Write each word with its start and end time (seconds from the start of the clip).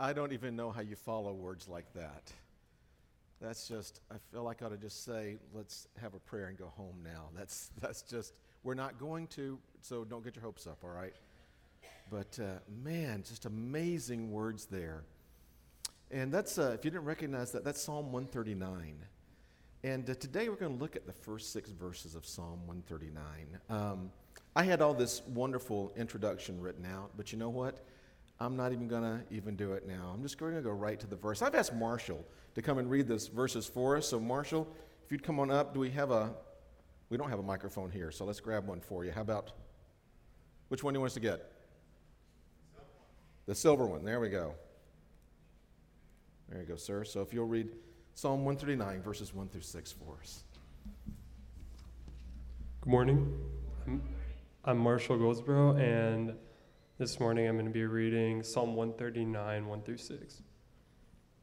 I 0.00 0.14
don't 0.14 0.32
even 0.32 0.56
know 0.56 0.70
how 0.70 0.80
you 0.80 0.96
follow 0.96 1.34
words 1.34 1.68
like 1.68 1.92
that. 1.92 2.32
That's 3.38 3.68
just, 3.68 4.00
I 4.10 4.14
feel 4.32 4.42
like 4.42 4.62
I 4.62 4.66
ought 4.66 4.70
to 4.70 4.78
just 4.78 5.04
say, 5.04 5.36
let's 5.52 5.88
have 6.00 6.14
a 6.14 6.18
prayer 6.18 6.46
and 6.46 6.56
go 6.56 6.72
home 6.74 6.96
now. 7.04 7.28
That's, 7.36 7.70
that's 7.82 8.00
just, 8.00 8.32
we're 8.64 8.74
not 8.74 8.98
going 8.98 9.26
to, 9.28 9.58
so 9.82 10.04
don't 10.04 10.24
get 10.24 10.36
your 10.36 10.42
hopes 10.42 10.66
up, 10.66 10.78
all 10.84 10.90
right? 10.90 11.12
But 12.10 12.38
uh, 12.40 12.60
man, 12.82 13.24
just 13.28 13.44
amazing 13.44 14.32
words 14.32 14.64
there. 14.64 15.04
And 16.10 16.32
that's, 16.32 16.58
uh, 16.58 16.72
if 16.74 16.84
you 16.84 16.90
didn't 16.90 17.04
recognize 17.04 17.52
that, 17.52 17.62
that's 17.62 17.82
Psalm 17.82 18.10
139. 18.10 18.94
And 19.84 20.08
uh, 20.08 20.14
today 20.14 20.48
we're 20.48 20.56
going 20.56 20.72
to 20.72 20.80
look 20.82 20.96
at 20.96 21.06
the 21.06 21.12
first 21.12 21.52
six 21.52 21.70
verses 21.70 22.14
of 22.14 22.24
Psalm 22.24 22.66
139. 22.66 23.22
Um, 23.68 24.10
I 24.56 24.64
had 24.64 24.80
all 24.80 24.94
this 24.94 25.20
wonderful 25.26 25.92
introduction 25.94 26.58
written 26.58 26.86
out, 26.86 27.10
but 27.18 27.32
you 27.32 27.38
know 27.38 27.50
what? 27.50 27.84
I'm 28.40 28.56
not 28.56 28.72
even 28.72 28.88
going 28.88 29.02
to 29.02 29.20
even 29.30 29.54
do 29.54 29.72
it 29.72 29.86
now. 29.86 30.10
I'm 30.14 30.22
just 30.22 30.38
going 30.38 30.54
to 30.54 30.62
go 30.62 30.70
right 30.70 30.98
to 30.98 31.06
the 31.06 31.16
verse. 31.16 31.42
I've 31.42 31.54
asked 31.54 31.74
Marshall 31.74 32.24
to 32.54 32.62
come 32.62 32.78
and 32.78 32.90
read 32.90 33.06
this 33.06 33.28
verses 33.28 33.66
for 33.66 33.98
us. 33.98 34.08
So, 34.08 34.18
Marshall, 34.18 34.66
if 35.04 35.12
you'd 35.12 35.22
come 35.22 35.38
on 35.38 35.50
up, 35.50 35.74
do 35.74 35.80
we 35.80 35.90
have 35.90 36.10
a, 36.10 36.32
we 37.10 37.18
don't 37.18 37.28
have 37.28 37.38
a 37.38 37.42
microphone 37.42 37.90
here, 37.90 38.10
so 38.10 38.24
let's 38.24 38.40
grab 38.40 38.66
one 38.66 38.80
for 38.80 39.04
you. 39.04 39.12
How 39.12 39.20
about, 39.20 39.52
which 40.68 40.82
one 40.82 40.94
do 40.94 40.98
you 40.98 41.00
want 41.02 41.10
us 41.10 41.14
to 41.14 41.20
get? 41.20 41.52
The 43.44 43.54
silver 43.54 43.86
one. 43.86 44.04
There 44.04 44.20
we 44.20 44.30
go. 44.30 44.54
There 46.48 46.60
you 46.60 46.66
go, 46.66 46.76
sir. 46.76 47.04
So 47.04 47.20
if 47.20 47.34
you'll 47.34 47.46
read 47.46 47.68
Psalm 48.14 48.44
139, 48.44 49.02
verses 49.02 49.34
1 49.34 49.48
through 49.48 49.60
6 49.60 49.92
for 49.92 50.18
us. 50.22 50.44
Good 52.80 52.90
morning. 52.90 53.38
I'm, 53.86 54.02
I'm 54.64 54.78
Marshall 54.78 55.18
Goldsboro, 55.18 55.76
and 55.76 56.34
this 57.00 57.18
morning 57.18 57.48
I'm 57.48 57.54
going 57.54 57.64
to 57.64 57.72
be 57.72 57.86
reading 57.86 58.42
Psalm 58.42 58.76
139, 58.76 59.66
1 59.66 59.82
through 59.84 59.96
6. 59.96 60.42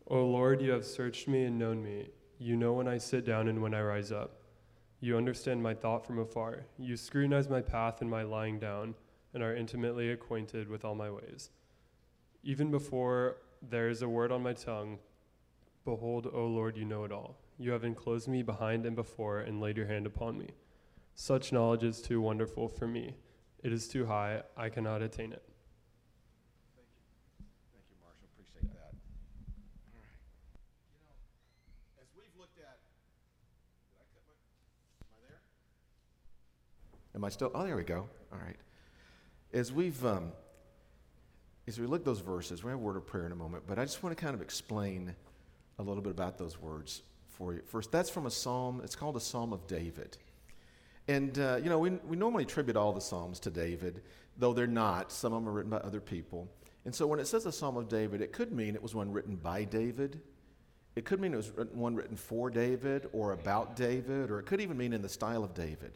O 0.05 0.23
Lord, 0.23 0.61
you 0.61 0.69
have 0.69 0.85
searched 0.85 1.27
me 1.27 1.45
and 1.45 1.57
known 1.57 1.81
me. 1.81 2.09
You 2.37 2.55
know 2.55 2.73
when 2.73 2.87
I 2.87 2.99
sit 2.99 3.25
down 3.25 3.47
and 3.47 3.59
when 3.59 3.73
I 3.73 3.81
rise 3.81 4.11
up. 4.11 4.43
You 4.99 5.17
understand 5.17 5.63
my 5.63 5.73
thought 5.73 6.05
from 6.05 6.19
afar. 6.19 6.67
You 6.77 6.95
scrutinize 6.95 7.49
my 7.49 7.61
path 7.61 8.01
and 8.01 8.09
my 8.09 8.21
lying 8.21 8.59
down, 8.59 8.93
and 9.33 9.41
are 9.41 9.55
intimately 9.55 10.11
acquainted 10.11 10.69
with 10.69 10.85
all 10.85 10.93
my 10.93 11.09
ways. 11.09 11.49
Even 12.43 12.69
before 12.69 13.37
there 13.67 13.89
is 13.89 14.03
a 14.03 14.09
word 14.09 14.31
on 14.31 14.43
my 14.43 14.53
tongue, 14.53 14.99
behold, 15.85 16.29
O 16.31 16.45
Lord, 16.45 16.77
you 16.77 16.85
know 16.85 17.03
it 17.03 17.11
all. 17.11 17.39
You 17.57 17.71
have 17.71 17.83
enclosed 17.83 18.27
me 18.27 18.43
behind 18.43 18.85
and 18.85 18.95
before, 18.95 19.39
and 19.39 19.59
laid 19.59 19.77
your 19.77 19.87
hand 19.87 20.05
upon 20.05 20.37
me. 20.37 20.49
Such 21.15 21.51
knowledge 21.51 21.83
is 21.83 21.99
too 21.99 22.21
wonderful 22.21 22.67
for 22.67 22.85
me. 22.85 23.15
It 23.63 23.73
is 23.73 23.87
too 23.87 24.05
high, 24.05 24.43
I 24.55 24.69
cannot 24.69 25.01
attain 25.01 25.33
it. 25.33 25.41
Thank 26.77 26.87
you. 26.93 27.01
Thank 27.73 27.89
you, 27.89 27.97
Marshall. 28.05 28.29
Appreciate 28.37 28.69
that. 28.69 28.93
All 29.89 29.97
right. 29.97 30.21
You 30.93 31.01
know, 31.01 31.17
as 31.97 32.05
we've 32.13 32.37
looked 32.37 32.61
at, 32.61 32.77
did 33.89 33.97
I 33.97 34.05
cut 34.13 34.21
my, 34.29 34.37
am 34.37 35.09
I 35.09 35.19
there? 35.25 35.41
Am 37.17 37.25
I 37.25 37.29
still, 37.29 37.49
oh, 37.55 37.65
there 37.65 37.75
we 37.75 37.83
go. 37.83 38.07
All 38.31 38.37
right. 38.37 38.55
As 39.51 39.73
we've, 39.73 40.05
um, 40.05 40.33
as 41.67 41.79
we 41.79 41.87
look 41.87 42.05
those 42.05 42.19
verses, 42.19 42.63
we 42.63 42.69
have 42.69 42.79
a 42.79 42.83
word 42.83 42.95
of 42.95 43.07
prayer 43.07 43.25
in 43.25 43.31
a 43.31 43.35
moment, 43.35 43.63
but 43.65 43.79
I 43.79 43.85
just 43.85 44.03
want 44.03 44.15
to 44.15 44.23
kind 44.23 44.35
of 44.35 44.41
explain 44.43 45.15
a 45.79 45.81
little 45.83 46.03
bit 46.03 46.11
about 46.11 46.37
those 46.37 46.61
words 46.61 47.01
for 47.29 47.55
you. 47.55 47.61
First, 47.65 47.91
that's 47.91 48.11
from 48.11 48.27
a 48.27 48.29
psalm, 48.29 48.81
it's 48.83 48.95
called 48.95 49.17
a 49.17 49.19
Psalm 49.19 49.51
of 49.51 49.65
David. 49.65 50.15
And, 51.07 51.39
uh, 51.39 51.59
you 51.63 51.71
know, 51.71 51.79
we, 51.79 51.89
we 52.07 52.15
normally 52.15 52.43
attribute 52.43 52.77
all 52.77 52.93
the 52.93 53.01
Psalms 53.01 53.39
to 53.39 53.49
David, 53.49 54.03
though 54.37 54.53
they're 54.53 54.67
not. 54.67 55.11
Some 55.11 55.33
of 55.33 55.41
them 55.41 55.49
are 55.49 55.53
written 55.53 55.71
by 55.71 55.77
other 55.77 56.01
people. 56.01 56.47
And 56.85 56.93
so 56.93 57.07
when 57.07 57.19
it 57.19 57.25
says 57.25 57.47
a 57.47 57.51
Psalm 57.51 57.77
of 57.77 57.89
David, 57.89 58.21
it 58.21 58.31
could 58.31 58.51
mean 58.51 58.75
it 58.75 58.83
was 58.83 58.93
one 58.93 59.11
written 59.11 59.37
by 59.37 59.63
David. 59.63 60.21
It 60.95 61.05
could 61.05 61.19
mean 61.19 61.33
it 61.33 61.37
was 61.37 61.51
one 61.73 61.95
written 61.95 62.15
for 62.15 62.51
David 62.51 63.09
or 63.11 63.31
about 63.31 63.75
David, 63.75 64.29
or 64.29 64.37
it 64.37 64.45
could 64.45 64.61
even 64.61 64.77
mean 64.77 64.93
in 64.93 65.01
the 65.01 65.09
style 65.09 65.43
of 65.43 65.55
David. 65.55 65.93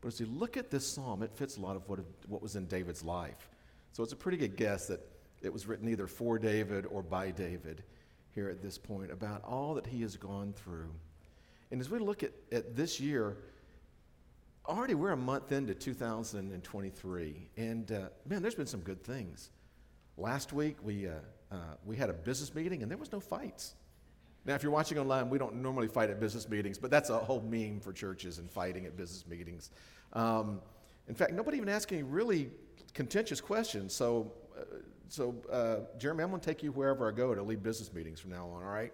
But 0.00 0.08
as 0.08 0.20
you 0.20 0.26
look 0.26 0.56
at 0.56 0.70
this 0.70 0.86
psalm, 0.86 1.22
it 1.22 1.30
fits 1.34 1.56
a 1.56 1.60
lot 1.60 1.76
of 1.76 1.88
what, 1.88 2.00
what 2.26 2.42
was 2.42 2.56
in 2.56 2.66
David's 2.66 3.04
life. 3.04 3.50
So 3.92 4.02
it's 4.02 4.12
a 4.12 4.16
pretty 4.16 4.38
good 4.38 4.56
guess 4.56 4.86
that 4.86 5.00
it 5.42 5.52
was 5.52 5.66
written 5.66 5.88
either 5.88 6.06
for 6.06 6.38
David 6.38 6.86
or 6.86 7.02
by 7.02 7.30
David 7.30 7.82
here 8.34 8.48
at 8.48 8.62
this 8.62 8.78
point 8.78 9.10
about 9.10 9.42
all 9.44 9.74
that 9.74 9.86
he 9.86 10.02
has 10.02 10.16
gone 10.16 10.52
through. 10.52 10.90
And 11.70 11.80
as 11.80 11.90
we 11.90 11.98
look 11.98 12.22
at, 12.22 12.32
at 12.52 12.76
this 12.76 13.00
year, 13.00 13.36
already 14.66 14.94
we're 14.94 15.12
a 15.12 15.16
month 15.16 15.52
into 15.52 15.74
2023, 15.74 17.50
and 17.56 17.92
uh, 17.92 18.08
man, 18.28 18.42
there's 18.42 18.54
been 18.54 18.66
some 18.66 18.80
good 18.80 19.02
things. 19.02 19.50
Last 20.16 20.52
week 20.52 20.76
we 20.82 21.08
uh, 21.08 21.12
uh, 21.50 21.56
we 21.84 21.96
had 21.96 22.10
a 22.10 22.12
business 22.12 22.54
meeting, 22.54 22.82
and 22.82 22.90
there 22.90 22.98
was 22.98 23.10
no 23.10 23.20
fights. 23.20 23.74
Now, 24.46 24.54
if 24.54 24.62
you're 24.62 24.72
watching 24.72 24.98
online, 24.98 25.28
we 25.28 25.38
don't 25.38 25.56
normally 25.56 25.88
fight 25.88 26.10
at 26.10 26.18
business 26.18 26.48
meetings, 26.48 26.78
but 26.78 26.90
that's 26.90 27.10
a 27.10 27.18
whole 27.18 27.42
meme 27.42 27.80
for 27.80 27.92
churches 27.92 28.38
and 28.38 28.50
fighting 28.50 28.86
at 28.86 28.96
business 28.96 29.26
meetings. 29.26 29.70
Um, 30.12 30.60
in 31.08 31.14
fact, 31.14 31.32
nobody 31.32 31.58
even 31.58 31.68
asked 31.68 31.92
any 31.92 32.02
really 32.02 32.50
contentious 32.94 33.40
questions. 33.40 33.94
So, 33.94 34.32
uh, 34.58 34.62
so 35.08 35.34
uh, 35.50 35.98
Jeremy, 35.98 36.24
I'm 36.24 36.30
going 36.30 36.40
to 36.40 36.46
take 36.46 36.62
you 36.62 36.72
wherever 36.72 37.06
I 37.08 37.12
go 37.12 37.34
to 37.34 37.42
lead 37.42 37.62
business 37.62 37.92
meetings 37.92 38.18
from 38.18 38.30
now 38.30 38.48
on. 38.48 38.62
All 38.62 38.70
right? 38.70 38.92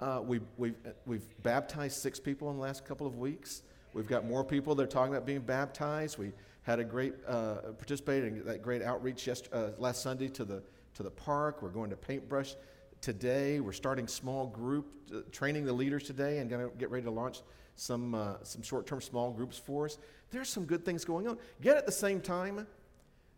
Uh, 0.00 0.20
we, 0.22 0.40
we've, 0.56 0.74
we've 1.04 1.42
baptized 1.42 1.98
six 1.98 2.18
people 2.18 2.50
in 2.50 2.56
the 2.56 2.62
last 2.62 2.84
couple 2.84 3.06
of 3.06 3.18
weeks. 3.18 3.62
We've 3.92 4.08
got 4.08 4.26
more 4.26 4.42
people 4.42 4.74
that 4.74 4.82
are 4.82 4.86
talking 4.86 5.12
about 5.12 5.26
being 5.26 5.40
baptized. 5.40 6.16
We 6.16 6.32
had 6.62 6.78
a 6.80 6.84
great 6.84 7.14
uh, 7.26 7.56
participated 7.76 8.32
in 8.32 8.44
that 8.46 8.62
great 8.62 8.82
outreach 8.82 9.28
uh, 9.28 9.68
last 9.78 10.02
Sunday 10.02 10.28
to 10.28 10.44
the 10.44 10.62
to 10.94 11.02
the 11.02 11.10
park. 11.10 11.62
We're 11.62 11.70
going 11.70 11.90
to 11.90 11.96
paintbrush 11.96 12.54
today. 13.02 13.60
We're 13.60 13.72
starting 13.72 14.08
small 14.08 14.46
group 14.46 14.86
uh, 15.14 15.18
training 15.30 15.66
the 15.66 15.72
leaders 15.72 16.04
today, 16.04 16.38
and 16.38 16.48
going 16.48 16.66
to 16.66 16.74
get 16.76 16.90
ready 16.90 17.04
to 17.04 17.10
launch 17.10 17.42
some 17.74 18.14
uh, 18.14 18.36
some 18.42 18.62
short-term 18.62 19.02
small 19.02 19.30
groups 19.30 19.58
for 19.58 19.84
us. 19.84 19.98
There's 20.30 20.48
some 20.48 20.64
good 20.64 20.84
things 20.84 21.04
going 21.04 21.28
on. 21.28 21.36
Yet 21.60 21.76
at 21.76 21.84
the 21.84 21.92
same 21.92 22.20
time, 22.20 22.66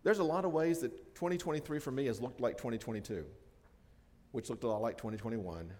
there's 0.05 0.21
a 0.21 0.25
lot 0.25 0.45
of 0.45 0.53
ways 0.53 0.81
that 0.81 1.15
2023 1.17 1.81
for 1.81 1.91
me 1.91 2.07
has 2.07 2.21
looked 2.21 2.41
like 2.41 2.57
2022, 2.57 3.25
which 4.31 4.51
looked 4.51 4.63
a 4.63 4.69
lot 4.69 4.83
like 4.83 4.97
2021, 4.97 5.73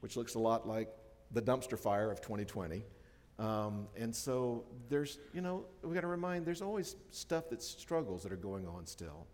which 0.00 0.16
looks 0.16 0.34
a 0.34 0.38
lot 0.38 0.66
like 0.66 0.88
the 1.30 1.42
dumpster 1.42 1.78
fire 1.78 2.10
of 2.10 2.20
2020. 2.20 2.82
Um, 3.38 3.86
and 3.96 4.14
so 4.14 4.64
there's, 4.88 5.18
you 5.32 5.40
know, 5.40 5.64
we 5.82 5.94
got 5.94 6.02
to 6.02 6.06
remind 6.08 6.44
there's 6.44 6.60
always 6.60 6.96
stuff 7.10 7.44
that's 7.50 7.66
struggles 7.66 8.22
that 8.22 8.32
are 8.32 8.36
going 8.36 8.66
on 8.66 8.86
still. 8.86 9.26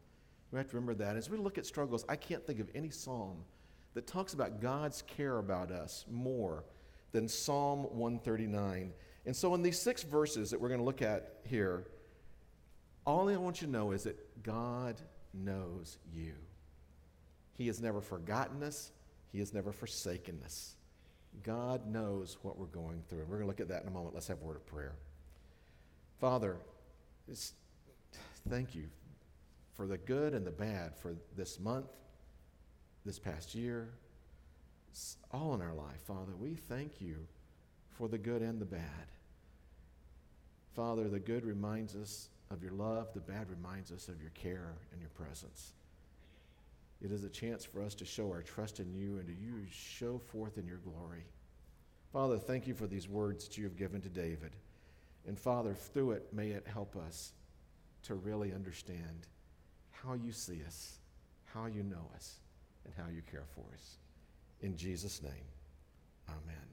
We 0.56 0.60
have 0.60 0.70
to 0.70 0.76
remember 0.76 1.04
that. 1.04 1.16
As 1.16 1.28
we 1.28 1.36
look 1.36 1.58
at 1.58 1.66
struggles, 1.66 2.06
I 2.08 2.16
can't 2.16 2.42
think 2.46 2.60
of 2.60 2.70
any 2.74 2.88
psalm 2.88 3.44
that 3.92 4.06
talks 4.06 4.32
about 4.32 4.58
God's 4.62 5.02
care 5.02 5.36
about 5.36 5.70
us 5.70 6.06
more 6.10 6.64
than 7.12 7.28
Psalm 7.28 7.80
139. 7.80 8.94
And 9.26 9.36
so, 9.36 9.54
in 9.54 9.60
these 9.60 9.78
six 9.78 10.02
verses 10.02 10.50
that 10.50 10.58
we're 10.58 10.68
going 10.68 10.80
to 10.80 10.86
look 10.86 11.02
at 11.02 11.40
here, 11.44 11.88
all 13.04 13.28
I 13.28 13.36
want 13.36 13.60
you 13.60 13.66
to 13.66 13.72
know 13.72 13.92
is 13.92 14.04
that 14.04 14.42
God 14.42 14.98
knows 15.34 15.98
you. 16.10 16.32
He 17.58 17.66
has 17.66 17.82
never 17.82 18.00
forgotten 18.00 18.62
us, 18.62 18.92
He 19.32 19.40
has 19.40 19.52
never 19.52 19.72
forsaken 19.72 20.40
us. 20.42 20.76
God 21.42 21.86
knows 21.86 22.38
what 22.40 22.58
we're 22.58 22.64
going 22.64 23.02
through. 23.10 23.20
And 23.20 23.28
we're 23.28 23.36
going 23.36 23.46
to 23.46 23.48
look 23.48 23.60
at 23.60 23.68
that 23.68 23.82
in 23.82 23.88
a 23.88 23.92
moment. 23.92 24.14
Let's 24.14 24.28
have 24.28 24.40
a 24.40 24.44
word 24.44 24.56
of 24.56 24.64
prayer. 24.64 24.94
Father, 26.18 26.56
thank 28.48 28.74
you 28.74 28.88
for 29.76 29.86
the 29.86 29.98
good 29.98 30.32
and 30.34 30.46
the 30.46 30.50
bad 30.50 30.96
for 30.96 31.14
this 31.36 31.60
month, 31.60 31.90
this 33.04 33.18
past 33.18 33.54
year, 33.54 33.90
all 35.30 35.54
in 35.54 35.60
our 35.60 35.74
life. 35.74 36.00
Father, 36.06 36.34
we 36.38 36.54
thank 36.54 37.00
you 37.00 37.26
for 37.90 38.08
the 38.08 38.18
good 38.18 38.40
and 38.42 38.58
the 38.58 38.64
bad. 38.66 39.10
Father, 40.74 41.08
the 41.08 41.20
good 41.20 41.44
reminds 41.44 41.94
us 41.94 42.28
of 42.50 42.62
your 42.62 42.72
love, 42.72 43.12
the 43.12 43.20
bad 43.20 43.50
reminds 43.50 43.92
us 43.92 44.08
of 44.08 44.20
your 44.20 44.30
care 44.30 44.74
and 44.92 45.00
your 45.00 45.10
presence. 45.10 45.72
It 47.02 47.12
is 47.12 47.24
a 47.24 47.28
chance 47.28 47.64
for 47.64 47.82
us 47.82 47.94
to 47.96 48.06
show 48.06 48.30
our 48.30 48.42
trust 48.42 48.80
in 48.80 48.94
you 48.94 49.18
and 49.18 49.26
to 49.26 49.34
you 49.34 49.66
show 49.70 50.18
forth 50.18 50.56
in 50.56 50.66
your 50.66 50.78
glory. 50.78 51.24
Father, 52.12 52.38
thank 52.38 52.66
you 52.66 52.74
for 52.74 52.86
these 52.86 53.08
words 53.08 53.46
that 53.46 53.58
you 53.58 53.64
have 53.64 53.76
given 53.76 54.00
to 54.00 54.08
David. 54.08 54.52
And 55.26 55.38
Father, 55.38 55.74
through 55.74 56.12
it, 56.12 56.32
may 56.32 56.50
it 56.50 56.66
help 56.66 56.96
us 56.96 57.32
to 58.04 58.14
really 58.14 58.52
understand 58.54 59.26
how 60.02 60.14
you 60.14 60.32
see 60.32 60.60
us, 60.66 60.98
how 61.44 61.66
you 61.66 61.82
know 61.82 62.10
us, 62.14 62.36
and 62.84 62.94
how 62.96 63.10
you 63.14 63.22
care 63.30 63.44
for 63.54 63.64
us. 63.74 63.96
In 64.60 64.76
Jesus' 64.76 65.22
name, 65.22 65.32
amen. 66.28 66.66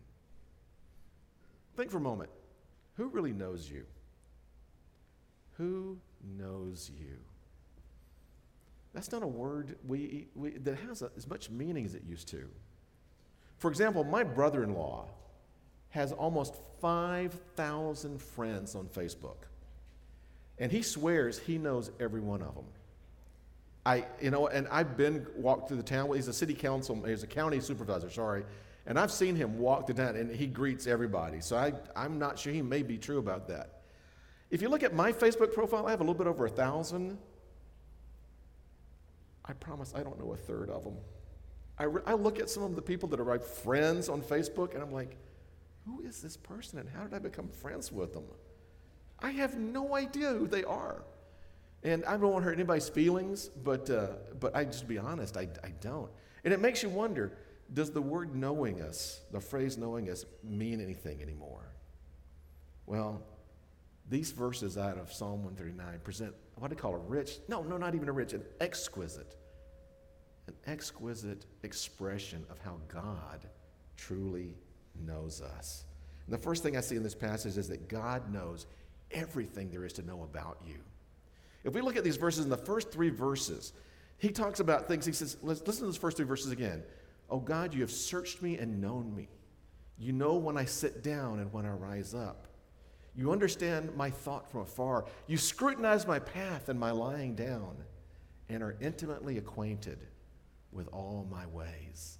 Think 1.75 1.91
for 1.91 1.97
a 1.97 2.01
moment 2.01 2.29
who 2.95 3.07
really 3.07 3.33
knows 3.33 3.69
you? 3.69 3.85
Who 5.57 5.97
knows 6.37 6.91
you? 6.97 7.17
That's 8.93 9.11
not 9.11 9.23
a 9.23 9.27
word 9.27 9.75
we, 9.87 10.27
we, 10.35 10.51
that 10.51 10.77
has 10.87 11.01
a, 11.01 11.11
as 11.17 11.27
much 11.27 11.49
meaning 11.49 11.85
as 11.85 11.95
it 11.95 12.03
used 12.07 12.27
to. 12.29 12.47
For 13.57 13.69
example, 13.69 14.03
my 14.03 14.23
brother 14.23 14.63
in 14.63 14.75
law 14.75 15.07
has 15.89 16.11
almost 16.11 16.55
5,000 16.81 18.21
friends 18.21 18.75
on 18.75 18.85
Facebook. 18.87 19.47
And 20.59 20.71
he 20.71 20.81
swears 20.81 21.39
he 21.39 21.57
knows 21.57 21.91
every 21.99 22.21
one 22.21 22.41
of 22.41 22.53
them. 22.53 22.65
I, 23.85 24.05
you 24.21 24.31
know, 24.31 24.47
and 24.47 24.67
I've 24.69 24.95
been 24.95 25.27
walked 25.35 25.67
through 25.67 25.77
the 25.77 25.83
town. 25.83 26.13
He's 26.13 26.27
a 26.27 26.33
city 26.33 26.53
council, 26.53 27.01
he's 27.03 27.23
a 27.23 27.27
county 27.27 27.59
supervisor, 27.59 28.09
sorry. 28.09 28.45
And 28.85 28.99
I've 28.99 29.11
seen 29.11 29.35
him 29.35 29.59
walk 29.59 29.87
the 29.87 29.93
town 29.93 30.15
and 30.15 30.29
he 30.29 30.45
greets 30.45 30.87
everybody. 30.87 31.39
So 31.39 31.55
I, 31.55 31.73
I'm 31.95 32.19
not 32.19 32.37
sure 32.37 32.51
he 32.51 32.61
may 32.61 32.83
be 32.83 32.97
true 32.97 33.17
about 33.17 33.47
that. 33.47 33.81
If 34.51 34.61
you 34.61 34.69
look 34.69 34.83
at 34.83 34.93
my 34.93 35.11
Facebook 35.11 35.53
profile, 35.53 35.87
I 35.87 35.91
have 35.91 36.01
a 36.01 36.03
little 36.03 36.13
bit 36.13 36.27
over 36.27 36.45
a 36.45 36.49
thousand. 36.49 37.17
I 39.45 39.53
promise 39.53 39.93
I 39.95 40.03
don't 40.03 40.19
know 40.19 40.33
a 40.33 40.37
third 40.37 40.69
of 40.69 40.83
them. 40.83 40.97
I, 41.79 41.85
re- 41.85 42.01
I 42.05 42.13
look 42.13 42.39
at 42.39 42.49
some 42.49 42.63
of 42.63 42.75
the 42.75 42.81
people 42.81 43.09
that 43.09 43.19
are 43.19 43.25
my 43.25 43.37
friends 43.37 44.09
on 44.09 44.21
Facebook 44.21 44.73
and 44.73 44.83
I'm 44.83 44.91
like, 44.91 45.17
who 45.85 46.01
is 46.01 46.21
this 46.21 46.37
person 46.37 46.79
and 46.79 46.89
how 46.89 47.03
did 47.03 47.13
I 47.13 47.19
become 47.19 47.47
friends 47.49 47.91
with 47.91 48.13
them? 48.13 48.23
I 49.19 49.31
have 49.31 49.57
no 49.57 49.95
idea 49.95 50.29
who 50.29 50.47
they 50.47 50.63
are. 50.63 51.03
And 51.83 52.05
I 52.05 52.11
don't 52.11 52.31
want 52.31 52.43
to 52.43 52.49
hurt 52.49 52.53
anybody's 52.53 52.89
feelings, 52.89 53.49
but, 53.63 53.89
uh, 53.89 54.07
but 54.39 54.55
I 54.55 54.63
just 54.63 54.87
be 54.87 54.97
honest, 54.97 55.35
I, 55.35 55.47
I 55.63 55.69
don't. 55.81 56.09
And 56.43 56.53
it 56.53 56.59
makes 56.59 56.83
you 56.83 56.89
wonder 56.89 57.37
does 57.73 57.91
the 57.91 58.01
word 58.01 58.35
knowing 58.35 58.81
us, 58.81 59.21
the 59.31 59.39
phrase 59.39 59.77
knowing 59.77 60.09
us, 60.09 60.25
mean 60.43 60.79
anything 60.79 61.21
anymore? 61.21 61.73
Well, 62.85 63.23
these 64.09 64.31
verses 64.31 64.77
out 64.77 64.97
of 64.97 65.11
Psalm 65.11 65.43
139 65.43 65.99
present 66.03 66.35
what 66.55 66.69
do 66.69 66.75
you 66.75 66.81
call 66.81 66.95
a 66.95 66.99
rich, 66.99 67.39
no, 67.47 67.63
no, 67.63 67.77
not 67.77 67.95
even 67.95 68.07
a 68.09 68.11
rich, 68.11 68.33
an 68.33 68.43
exquisite, 68.61 69.35
an 70.47 70.53
exquisite 70.67 71.45
expression 71.63 72.45
of 72.49 72.59
how 72.59 72.77
God 72.87 73.47
truly 73.97 74.55
knows 75.05 75.41
us. 75.41 75.85
And 76.25 76.33
the 76.33 76.39
first 76.39 76.63
thing 76.63 76.77
I 76.77 76.81
see 76.81 76.95
in 76.95 77.03
this 77.03 77.15
passage 77.15 77.57
is 77.57 77.67
that 77.69 77.87
God 77.87 78.31
knows 78.31 78.67
everything 79.11 79.71
there 79.71 79.85
is 79.85 79.93
to 79.93 80.03
know 80.03 80.23
about 80.23 80.61
you. 80.65 80.79
If 81.63 81.73
we 81.73 81.81
look 81.81 81.95
at 81.95 82.03
these 82.03 82.17
verses 82.17 82.43
in 82.43 82.49
the 82.49 82.57
first 82.57 82.91
three 82.91 83.09
verses, 83.09 83.73
he 84.17 84.29
talks 84.29 84.59
about 84.59 84.87
things. 84.87 85.05
He 85.05 85.11
says, 85.11 85.37
listen 85.41 85.65
to 85.65 85.85
those 85.85 85.97
first 85.97 86.17
three 86.17 86.25
verses 86.25 86.51
again. 86.51 86.83
Oh 87.29 87.39
God, 87.39 87.73
you 87.73 87.81
have 87.81 87.91
searched 87.91 88.41
me 88.41 88.57
and 88.57 88.81
known 88.81 89.15
me. 89.15 89.29
You 89.97 90.11
know 90.11 90.35
when 90.35 90.57
I 90.57 90.65
sit 90.65 91.03
down 91.03 91.39
and 91.39 91.51
when 91.53 91.65
I 91.65 91.71
rise 91.71 92.13
up. 92.13 92.47
You 93.15 93.31
understand 93.31 93.95
my 93.95 94.09
thought 94.09 94.49
from 94.49 94.61
afar. 94.61 95.05
You 95.27 95.37
scrutinize 95.37 96.07
my 96.07 96.19
path 96.19 96.69
and 96.69 96.79
my 96.79 96.91
lying 96.91 97.35
down 97.35 97.77
and 98.49 98.63
are 98.63 98.75
intimately 98.81 99.37
acquainted 99.37 99.99
with 100.71 100.87
all 100.91 101.27
my 101.31 101.45
ways. 101.47 102.17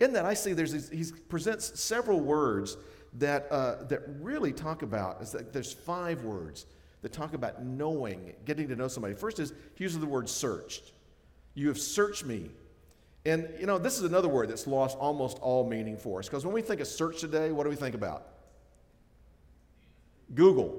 In 0.00 0.12
that, 0.14 0.24
I 0.24 0.34
see 0.34 0.52
there's 0.52 0.72
these, 0.72 0.88
he 0.88 1.04
presents 1.28 1.78
several 1.78 2.20
words 2.20 2.76
that, 3.18 3.46
uh, 3.50 3.84
that 3.84 4.00
really 4.20 4.52
talk 4.52 4.82
about, 4.82 5.22
is 5.22 5.32
that 5.32 5.52
there's 5.52 5.72
five 5.72 6.24
words 6.24 6.66
that 7.02 7.12
talk 7.12 7.34
about 7.34 7.64
knowing, 7.64 8.32
getting 8.44 8.68
to 8.68 8.76
know 8.76 8.88
somebody. 8.88 9.14
First 9.14 9.38
is, 9.40 9.52
he 9.74 9.84
uses 9.84 9.98
the 9.98 10.06
word 10.06 10.28
searched. 10.28 10.92
You 11.54 11.68
have 11.68 11.78
searched 11.78 12.24
me. 12.24 12.50
And, 13.24 13.48
you 13.60 13.66
know, 13.66 13.78
this 13.78 13.98
is 13.98 14.04
another 14.04 14.28
word 14.28 14.48
that's 14.48 14.66
lost 14.66 14.96
almost 14.98 15.38
all 15.40 15.68
meaning 15.68 15.96
for 15.96 16.20
us. 16.20 16.28
Because 16.28 16.44
when 16.44 16.54
we 16.54 16.62
think 16.62 16.80
of 16.80 16.86
search 16.86 17.20
today, 17.20 17.52
what 17.52 17.64
do 17.64 17.70
we 17.70 17.76
think 17.76 17.94
about? 17.94 18.26
Google. 20.34 20.74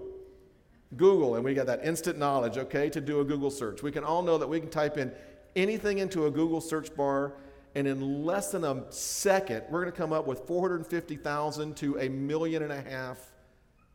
Google, 0.96 1.36
and 1.36 1.44
we 1.44 1.54
got 1.54 1.66
that 1.68 1.86
instant 1.86 2.18
knowledge, 2.18 2.58
okay, 2.58 2.90
to 2.90 3.02
do 3.02 3.20
a 3.20 3.24
Google 3.24 3.50
search. 3.50 3.82
We 3.82 3.92
can 3.92 4.04
all 4.04 4.22
know 4.22 4.38
that 4.38 4.48
we 4.48 4.60
can 4.60 4.70
type 4.70 4.98
in 4.98 5.12
anything 5.56 6.00
into 6.00 6.26
a 6.26 6.32
Google 6.32 6.62
search 6.62 6.96
bar, 6.96 7.34
and 7.76 7.88
in 7.88 8.26
less 8.26 8.52
than 8.52 8.64
a 8.64 8.92
second, 8.92 9.64
we're 9.70 9.82
going 9.82 9.92
to 9.92 9.98
come 9.98 10.14
up 10.14 10.28
with 10.28 10.48
450,000 10.48 11.76
to 11.78 12.00
a 12.00 12.10
million 12.10 12.62
and 12.62 12.72
a 12.72 12.82
half 12.82 13.18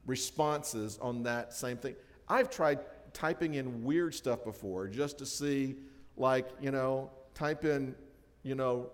responses 0.06 0.98
on 1.00 1.22
that 1.24 1.52
same 1.52 1.76
thing. 1.76 1.94
I've 2.28 2.50
tried 2.50 2.80
typing 3.12 3.54
in 3.54 3.84
weird 3.84 4.14
stuff 4.14 4.44
before 4.44 4.86
just 4.86 5.18
to 5.18 5.26
see, 5.26 5.76
like, 6.16 6.48
you 6.60 6.70
know, 6.70 7.10
type 7.34 7.64
in, 7.64 7.94
you 8.42 8.54
know, 8.54 8.90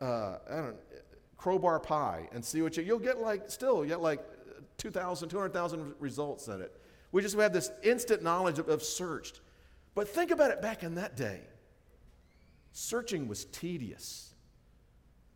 uh, 0.00 0.38
I 0.50 0.56
don't 0.56 0.76
crowbar 1.42 1.80
pie 1.80 2.28
and 2.32 2.44
see 2.44 2.62
what 2.62 2.76
you, 2.76 2.84
you'll 2.84 3.00
get 3.00 3.18
like, 3.18 3.50
still, 3.50 3.82
you 3.82 3.88
get 3.88 4.00
like 4.00 4.24
2,000, 4.78 5.28
200,000 5.28 5.94
results 5.98 6.46
in 6.46 6.60
it. 6.60 6.80
We 7.10 7.20
just 7.20 7.36
have 7.36 7.52
this 7.52 7.72
instant 7.82 8.22
knowledge 8.22 8.60
of, 8.60 8.68
of 8.68 8.82
searched. 8.82 9.40
But 9.96 10.08
think 10.08 10.30
about 10.30 10.52
it 10.52 10.62
back 10.62 10.84
in 10.84 10.94
that 10.94 11.16
day. 11.16 11.40
Searching 12.70 13.26
was 13.26 13.44
tedious, 13.46 14.34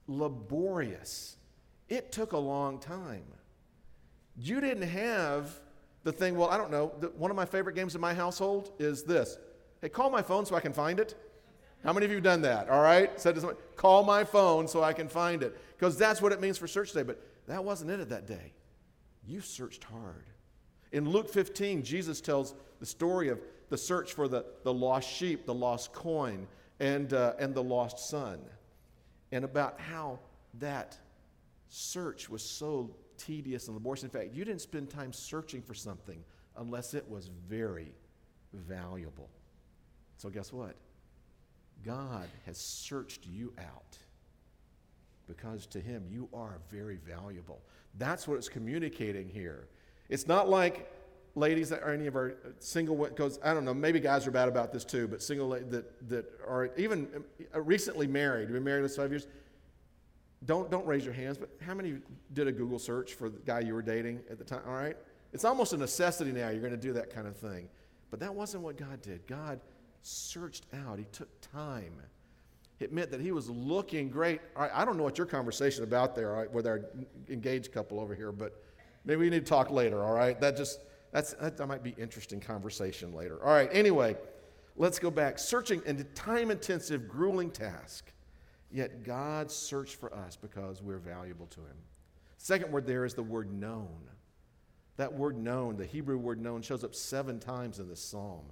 laborious. 0.07 1.37
It 1.89 2.13
took 2.13 2.33
a 2.33 2.39
long 2.39 2.79
time. 2.79 3.25
You 4.37 4.61
didn't 4.61 4.89
have 4.89 5.61
the 6.07 6.13
thing, 6.13 6.37
well, 6.37 6.49
I 6.49 6.57
don't 6.57 6.71
know. 6.71 6.93
The, 7.01 7.09
one 7.09 7.33
of 7.33 7.37
my 7.37 7.45
favorite 7.45 7.75
games 7.75 7.97
in 7.97 8.01
my 8.01 8.15
household 8.15 8.71
is 8.79 9.03
this 9.03 9.39
Hey, 9.83 9.89
call 9.89 10.09
my 10.09 10.23
phone 10.23 10.47
so 10.47 10.55
I 10.55 10.61
can 10.61 10.73
find 10.73 11.01
it. 11.01 11.17
How 11.83 11.93
many 11.93 12.07
of 12.07 12.13
you 12.13 12.19
have 12.19 12.25
done 12.25 12.43
that? 12.43 12.69
All 12.69 12.81
right? 12.81 13.21
Said 13.21 13.35
to 13.35 13.41
someone, 13.41 13.57
call 13.75 14.05
my 14.05 14.23
phone 14.23 14.69
so 14.69 14.85
I 14.85 14.93
can 14.93 15.09
find 15.09 15.43
it. 15.43 15.59
Because 15.77 15.99
that's 15.99 16.23
what 16.23 16.31
it 16.31 16.41
means 16.41 16.59
for 16.59 16.69
search 16.69 16.93
day. 16.93 17.03
But 17.03 17.21
that 17.49 17.65
wasn't 17.65 17.91
it 17.91 17.99
at 17.99 18.09
that 18.11 18.25
day. 18.25 18.53
You 19.27 19.41
searched 19.41 19.83
hard. 19.83 20.27
In 20.93 21.11
Luke 21.11 21.29
15, 21.29 21.83
Jesus 21.83 22.21
tells 22.21 22.55
the 22.79 22.87
story 22.87 23.29
of 23.29 23.41
the 23.69 23.77
search 23.77 24.13
for 24.13 24.29
the, 24.29 24.45
the 24.63 24.73
lost 24.73 25.11
sheep, 25.11 25.45
the 25.45 25.55
lost 25.55 25.93
coin, 25.93 26.47
and, 26.79 27.13
uh, 27.13 27.35
and 27.41 27.53
the 27.53 27.63
lost 27.63 27.99
son, 27.99 28.39
and 29.33 29.45
about 29.45 29.81
how 29.81 30.21
that 30.61 30.97
search 31.69 32.31
was 32.31 32.43
so 32.43 32.95
tedious 33.19 33.69
and 33.69 33.77
laborious. 33.77 34.05
In 34.05 34.11
fact, 34.11 34.35
you 34.35 34.45
didn't 34.45 34.61
spend 34.61 34.91
time 34.91 35.13
searching 35.13 35.63
for 35.63 35.75
something 35.75 36.23
unless 36.57 36.95
it 36.95 37.09
was 37.09 37.31
very 37.49 37.93
valuable. 38.53 39.29
So, 40.17 40.31
guess 40.31 40.53
what? 40.53 40.75
God 41.85 42.27
has 42.47 42.59
searched 42.59 43.27
you 43.27 43.53
out 43.59 43.99
because 45.27 45.67
to 45.67 45.81
Him 45.81 46.05
you 46.09 46.29
are 46.33 46.59
very 46.71 46.97
valuable. 46.97 47.61
That's 47.99 48.27
what 48.27 48.37
it's 48.37 48.49
communicating 48.49 49.29
here. 49.29 49.69
It's 50.09 50.27
not 50.27 50.49
like 50.49 50.91
ladies 51.37 51.69
that 51.69 51.83
are 51.83 51.93
any 51.93 52.07
of 52.07 52.17
our 52.17 52.35
single 52.59 52.97
goes 53.09 53.39
i 53.45 53.53
don't 53.53 53.65
know 53.65 53.75
maybe 53.75 54.01
guys 54.01 54.27
are 54.27 54.31
bad 54.31 54.49
about 54.49 54.73
this 54.73 54.85
too 54.85 55.07
but 55.07 55.23
single 55.23 55.51
that, 55.51 56.09
that 56.09 56.25
are 56.49 56.71
even 56.79 57.07
uh, 57.55 57.61
recently 57.61 58.07
married 58.07 58.51
been 58.51 58.65
married 58.65 58.83
this 58.83 58.97
five 58.97 59.11
years 59.11 59.27
don't 60.47 60.71
don't 60.71 60.87
raise 60.87 61.05
your 61.05 61.15
hands 61.15 61.37
but 61.37 61.51
how 61.65 61.75
many 61.75 61.99
did 62.33 62.49
a 62.49 62.53
google 62.53 62.79
search 62.79 63.15
for 63.15 63.29
the 63.29 63.39
guy 63.41 63.61
you 63.61 63.75
were 63.75 63.83
dating 63.83 64.21
at 64.31 64.39
the 64.39 64.45
time? 64.45 64.63
All 64.67 64.75
right? 64.75 64.97
It's 65.33 65.45
almost 65.45 65.73
a 65.73 65.77
necessity 65.77 66.33
now 66.33 66.49
you're 66.49 66.61
going 66.61 66.73
to 66.73 66.77
do 66.79 66.93
that 66.95 67.15
kind 67.15 67.27
of 67.27 67.37
thing. 67.37 67.69
But 68.11 68.21
that 68.21 68.35
wasn't 68.35 68.63
what 68.63 68.77
god 68.77 69.03
did. 69.03 69.27
God 69.27 69.61
searched 70.03 70.67
out. 70.87 70.99
He 70.99 71.07
took 71.13 71.29
time. 71.41 72.01
It 72.79 72.93
meant 72.93 73.11
that 73.11 73.21
he 73.21 73.33
was 73.33 73.51
looking 73.51 74.09
great. 74.09 74.41
All 74.55 74.63
right, 74.63 74.71
i 74.75 74.85
don't 74.85 74.97
know 74.97 75.05
what 75.05 75.19
your 75.19 75.27
conversation 75.27 75.85
about 75.85 76.15
there 76.15 76.49
with 76.53 76.67
our 76.67 76.83
engaged 77.29 77.73
couple 77.73 78.01
over 78.01 78.15
here 78.15 78.33
but 78.33 78.63
maybe 79.05 79.21
we 79.21 79.31
need 79.31 79.45
to 79.45 79.51
talk 79.51 79.71
later 79.71 80.05
all 80.05 80.15
right? 80.15 80.41
That 80.41 80.57
just 80.57 80.81
that's, 81.13 81.33
that 81.35 81.67
might 81.67 81.83
be 81.83 81.95
interesting 81.97 82.41
conversation 82.41 83.15
later. 83.15 83.43
All 83.43 83.53
right, 83.53 83.71
anyway, 83.73 84.17
let's 84.77 84.99
go 84.99 85.11
back. 85.11 85.39
Searching 85.39 85.83
and 85.87 86.05
time 86.15 86.51
intensive, 86.51 87.09
grueling 87.09 87.51
task. 87.51 88.13
Yet 88.71 89.05
God 89.05 89.51
searched 89.51 89.97
for 89.97 90.13
us 90.15 90.37
because 90.37 90.83
we're 90.83 90.99
valuable 90.99 91.47
to 91.47 91.61
Him. 91.61 91.77
Second 92.39 92.73
word 92.73 92.87
there 92.87 93.05
is 93.05 93.15
the 93.15 93.23
word 93.23 93.53
known. 93.53 94.11
That 94.97 95.13
word 95.13 95.37
known, 95.37 95.77
the 95.77 95.87
Hebrew 95.87 96.17
word 96.17 96.41
known, 96.41 96.63
shows 96.63 96.83
up 96.83 96.95
seven 96.95 97.39
times 97.39 97.79
in 97.79 97.89
this 97.89 98.01
psalm. 98.01 98.47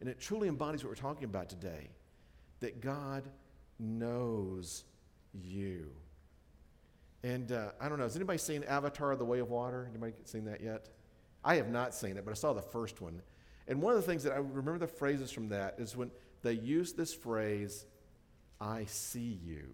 And 0.00 0.08
it 0.08 0.20
truly 0.20 0.48
embodies 0.48 0.82
what 0.84 0.90
we're 0.90 0.96
talking 0.96 1.24
about 1.24 1.48
today 1.48 1.90
that 2.60 2.80
God 2.80 3.28
knows 3.78 4.84
you. 5.32 5.90
And 7.22 7.50
uh, 7.52 7.70
I 7.80 7.88
don't 7.88 7.98
know, 7.98 8.04
has 8.04 8.16
anybody 8.16 8.38
seen 8.38 8.64
Avatar 8.64 9.16
The 9.16 9.24
Way 9.24 9.40
of 9.40 9.50
Water? 9.50 9.86
Anybody 9.90 10.12
seen 10.24 10.44
that 10.44 10.60
yet? 10.60 10.88
I 11.44 11.56
have 11.56 11.70
not 11.70 11.94
seen 11.94 12.16
it, 12.16 12.24
but 12.24 12.30
I 12.30 12.34
saw 12.34 12.52
the 12.52 12.62
first 12.62 13.00
one. 13.00 13.22
And 13.68 13.82
one 13.82 13.94
of 13.94 14.00
the 14.00 14.06
things 14.06 14.22
that 14.24 14.32
I 14.32 14.36
remember 14.36 14.78
the 14.78 14.86
phrases 14.86 15.30
from 15.30 15.48
that 15.48 15.76
is 15.78 15.96
when 15.96 16.10
they 16.42 16.52
use 16.52 16.92
this 16.92 17.14
phrase, 17.14 17.86
I 18.60 18.84
see 18.86 19.38
you. 19.44 19.64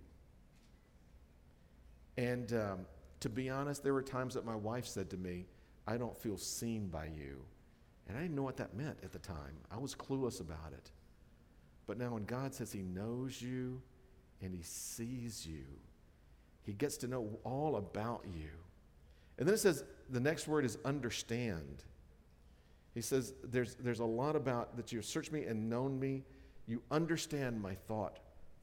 And 2.17 2.53
um, 2.53 2.87
to 3.21 3.29
be 3.29 3.49
honest, 3.49 3.83
there 3.83 3.95
were 3.95 4.03
times 4.03 4.35
that 4.35 4.45
my 4.45 4.57
wife 4.57 4.87
said 4.87 5.11
to 5.11 5.17
me, 5.17 5.47
I 5.87 5.97
don't 5.97 6.17
feel 6.17 6.37
seen 6.37 6.89
by 6.89 7.07
you. 7.07 7.43
And 8.09 8.19
I 8.19 8.23
didn't 8.23 8.37
know 8.37 8.43
what 8.43 8.57
that 8.57 8.75
meant 8.75 8.99
at 9.03 9.12
the 9.12 9.19
time. 9.19 9.57
I 9.71 9.79
was 9.79 9.95
clueless 9.95 10.41
about 10.41 10.73
it. 10.73 10.91
But 11.87 11.99
now, 11.99 12.15
when 12.15 12.25
God 12.25 12.55
says 12.55 12.73
He 12.73 12.83
knows 12.83 13.41
you 13.41 13.81
and 14.41 14.55
He 14.55 14.62
sees 14.62 15.47
you, 15.47 15.65
He 16.62 16.73
gets 16.73 16.97
to 16.99 17.09
know 17.09 17.39
all 17.45 17.77
about 17.77 18.25
you. 18.27 18.51
And 19.39 19.47
then 19.47 19.55
it 19.55 19.59
says, 19.59 19.85
the 20.11 20.21
next 20.21 20.47
word 20.47 20.65
is 20.65 20.79
understand. 20.85 21.85
He 22.95 23.01
says, 23.01 23.33
there's, 23.43 23.75
there's 23.77 24.01
a 24.01 24.05
lot 24.05 24.37
about 24.37 24.77
that 24.77 24.93
you've 24.93 25.05
searched 25.05 25.33
me 25.33 25.45
and 25.45 25.71
known 25.71 25.99
me. 25.99 26.23
You 26.67 26.83
understand 26.91 27.61
my 27.61 27.75
thought 27.75 28.19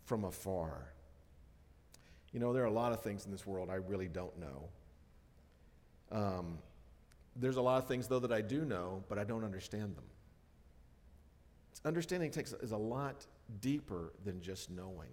from 0.10 0.26
afar. 0.26 0.92
You 2.34 2.40
know, 2.40 2.52
there 2.52 2.64
are 2.64 2.68
a 2.68 2.72
lot 2.72 2.94
of 2.94 3.02
things 3.02 3.26
in 3.26 3.32
this 3.32 3.46
world 3.46 3.70
I 3.70 3.76
really 3.76 4.08
don't 4.08 4.36
know. 4.40 4.70
Um, 6.12 6.58
there's 7.36 7.58
a 7.58 7.62
lot 7.62 7.78
of 7.78 7.88
things, 7.88 8.08
though, 8.08 8.18
that 8.18 8.32
I 8.32 8.42
do 8.42 8.66
know, 8.66 9.04
but 9.08 9.20
I 9.20 9.24
don't 9.24 9.46
understand 9.46 9.96
them. 9.96 10.04
Understanding 11.86 12.32
takes 12.32 12.54
is 12.54 12.72
a 12.72 12.78
lot 12.78 13.28
deeper 13.62 14.14
than 14.26 14.42
just 14.42 14.72
knowing. 14.72 15.12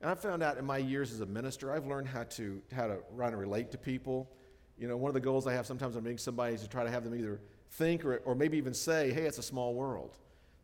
And 0.00 0.10
I 0.10 0.14
found 0.16 0.42
out 0.42 0.58
in 0.58 0.64
my 0.64 0.78
years 0.78 1.12
as 1.12 1.20
a 1.20 1.26
minister, 1.26 1.72
I've 1.72 1.86
learned 1.86 2.08
how 2.08 2.24
to 2.24 2.60
how 2.72 2.88
to 2.88 2.98
run 3.12 3.32
and 3.32 3.40
relate 3.40 3.70
to 3.70 3.78
people. 3.78 4.28
You 4.76 4.88
know, 4.88 4.96
one 4.96 5.08
of 5.08 5.14
the 5.14 5.20
goals 5.20 5.46
I 5.46 5.52
have 5.52 5.66
sometimes 5.66 5.94
when 5.94 6.02
meeting 6.02 6.18
somebody 6.18 6.54
is 6.54 6.62
to 6.62 6.68
try 6.68 6.82
to 6.82 6.90
have 6.90 7.04
them 7.04 7.14
either 7.14 7.40
think 7.70 8.04
or, 8.04 8.16
or 8.24 8.34
maybe 8.34 8.58
even 8.58 8.74
say, 8.74 9.12
hey, 9.12 9.22
it's 9.22 9.38
a 9.38 9.42
small 9.42 9.72
world. 9.72 10.18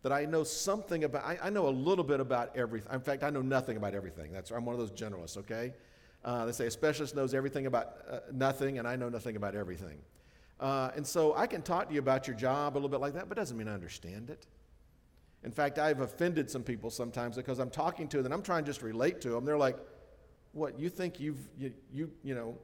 That 0.07 0.13
I 0.13 0.25
know 0.25 0.45
something 0.45 1.03
about, 1.03 1.25
I, 1.25 1.37
I 1.43 1.51
know 1.51 1.67
a 1.67 1.69
little 1.69 2.05
bit 2.05 2.21
about 2.21 2.57
everything. 2.57 2.93
In 2.93 3.01
fact, 3.01 3.25
I 3.25 3.31
know 3.31 3.43
nothing 3.43 3.77
about 3.77 3.93
everything. 3.93 4.31
That's, 4.31 4.53
I'm 4.53 4.65
one 4.65 4.73
of 4.73 4.79
those 4.79 4.93
generalists, 4.93 5.37
okay? 5.39 5.75
Uh, 6.25 6.47
they 6.47 6.53
say 6.53 6.67
a 6.67 6.71
specialist 6.71 7.17
knows 7.17 7.35
everything 7.35 7.67
about 7.67 7.97
uh, 8.09 8.19
nothing, 8.33 8.79
and 8.79 8.87
I 8.87 8.95
know 8.95 9.09
nothing 9.09 9.35
about 9.35 9.57
everything. 9.57 9.99
Uh, 10.61 10.93
and 10.95 11.05
so 11.05 11.35
I 11.35 11.49
can 11.49 11.61
talk 11.61 11.89
to 11.89 11.93
you 11.95 11.99
about 11.99 12.29
your 12.29 12.37
job 12.37 12.75
a 12.75 12.77
little 12.77 12.89
bit 12.89 13.01
like 13.01 13.15
that, 13.15 13.29
but 13.29 13.37
doesn't 13.37 13.59
mean 13.59 13.67
I 13.67 13.75
understand 13.75 14.31
it. 14.31 14.47
In 15.43 15.51
fact, 15.51 15.77
I've 15.77 15.99
offended 15.99 16.49
some 16.53 16.63
people 16.63 16.89
sometimes 16.89 17.35
because 17.35 17.59
I'm 17.59 17.71
talking 17.71 18.07
to 18.07 18.19
them 18.19 18.27
and 18.27 18.35
I'm 18.35 18.43
trying 18.43 18.63
to 18.63 18.71
just 18.71 18.83
relate 18.83 19.21
to 19.23 19.31
them. 19.31 19.45
They're 19.45 19.59
like, 19.59 19.77
"What? 20.53 20.79
You 20.79 20.89
think 20.89 21.19
you've 21.19 21.49
you 21.59 21.73
you, 21.93 22.13
you 22.23 22.37
know 22.37 22.57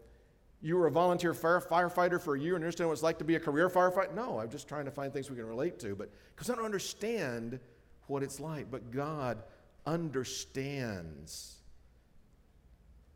you 0.63 0.77
were 0.77 0.87
a 0.87 0.91
volunteer 0.91 1.35
fire, 1.35 1.61
firefighter 1.61 2.21
for 2.21 2.37
a 2.37 2.41
year 2.41 2.55
and 2.55 2.65
understand 2.65 2.89
what 2.89 2.95
it's 2.95 3.03
like 3.03 3.19
to 3.19 3.25
be 3.25 3.35
a 3.35 3.41
career 3.41 3.69
firefighter?" 3.69 4.15
No, 4.15 4.39
I'm 4.39 4.51
just 4.51 4.69
trying 4.69 4.85
to 4.87 4.91
find 4.91 5.13
things 5.13 5.29
we 5.29 5.37
can 5.37 5.47
relate 5.47 5.79
to, 5.81 5.95
but 5.95 6.11
because 6.35 6.49
I 6.49 6.55
don't 6.55 6.65
understand 6.65 7.61
what 8.07 8.23
it's 8.23 8.41
like. 8.41 8.71
But 8.71 8.91
God 8.91 9.43
understands 9.87 11.57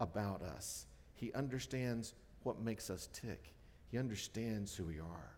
about 0.00 0.43
us. 0.43 0.87
He 1.15 1.33
understands 1.33 2.15
what 2.43 2.61
makes 2.61 2.91
us 2.91 3.09
tick. 3.12 3.55
He 3.91 3.99
understands 3.99 4.75
who 4.75 4.85
we 4.85 4.99
are. 4.99 5.37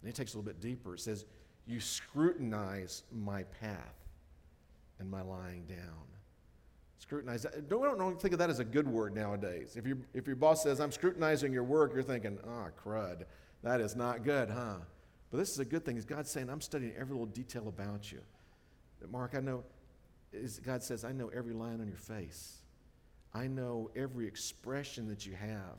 And 0.00 0.10
it 0.10 0.14
takes 0.14 0.34
a 0.34 0.38
little 0.38 0.50
bit 0.50 0.60
deeper. 0.60 0.94
It 0.94 1.00
says, 1.00 1.24
You 1.66 1.80
scrutinize 1.80 3.02
my 3.12 3.42
path 3.44 3.94
and 4.98 5.10
my 5.10 5.22
lying 5.22 5.64
down. 5.66 6.15
Scrutinize. 6.98 7.46
Don't, 7.68 7.98
don't 7.98 8.20
think 8.20 8.32
of 8.32 8.38
that 8.38 8.50
as 8.50 8.58
a 8.58 8.64
good 8.64 8.88
word 8.88 9.14
nowadays. 9.14 9.76
If, 9.76 9.86
you, 9.86 10.02
if 10.14 10.26
your 10.26 10.36
boss 10.36 10.62
says, 10.62 10.80
I'm 10.80 10.92
scrutinizing 10.92 11.52
your 11.52 11.64
work, 11.64 11.92
you're 11.94 12.02
thinking, 12.02 12.38
ah, 12.46 12.66
oh, 12.66 12.88
crud. 12.88 13.24
That 13.62 13.80
is 13.80 13.96
not 13.96 14.24
good, 14.24 14.50
huh? 14.50 14.76
But 15.30 15.38
this 15.38 15.50
is 15.50 15.58
a 15.58 15.64
good 15.64 15.84
thing. 15.84 15.96
Is 15.96 16.04
God 16.04 16.26
saying, 16.26 16.48
I'm 16.48 16.60
studying 16.60 16.92
every 16.98 17.12
little 17.12 17.26
detail 17.26 17.68
about 17.68 18.10
you. 18.10 18.20
Mark, 19.10 19.34
I 19.36 19.40
know, 19.40 19.62
God 20.64 20.82
says, 20.82 21.04
I 21.04 21.12
know 21.12 21.28
every 21.28 21.52
line 21.52 21.80
on 21.80 21.88
your 21.88 21.98
face. 21.98 22.62
I 23.34 23.46
know 23.46 23.90
every 23.94 24.26
expression 24.26 25.08
that 25.08 25.26
you 25.26 25.34
have. 25.34 25.78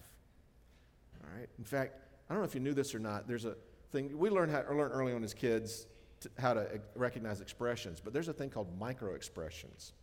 All 1.24 1.36
right? 1.36 1.50
In 1.58 1.64
fact, 1.64 2.00
I 2.30 2.34
don't 2.34 2.44
know 2.44 2.48
if 2.48 2.54
you 2.54 2.62
knew 2.62 2.74
this 2.74 2.94
or 2.94 3.00
not. 3.00 3.28
There's 3.28 3.46
a 3.46 3.56
thing, 3.92 4.16
we 4.18 4.30
learned 4.30 4.52
how, 4.52 4.64
learn 4.70 4.92
early 4.92 5.14
on 5.14 5.24
as 5.24 5.34
kids 5.34 5.88
to, 6.22 6.30
how 6.38 6.54
to 6.54 6.80
recognize 6.96 7.42
expressions, 7.42 8.00
but 8.04 8.14
there's 8.14 8.28
a 8.28 8.34
thing 8.34 8.50
called 8.50 8.68
micro 8.80 9.16
expressions 9.16 9.94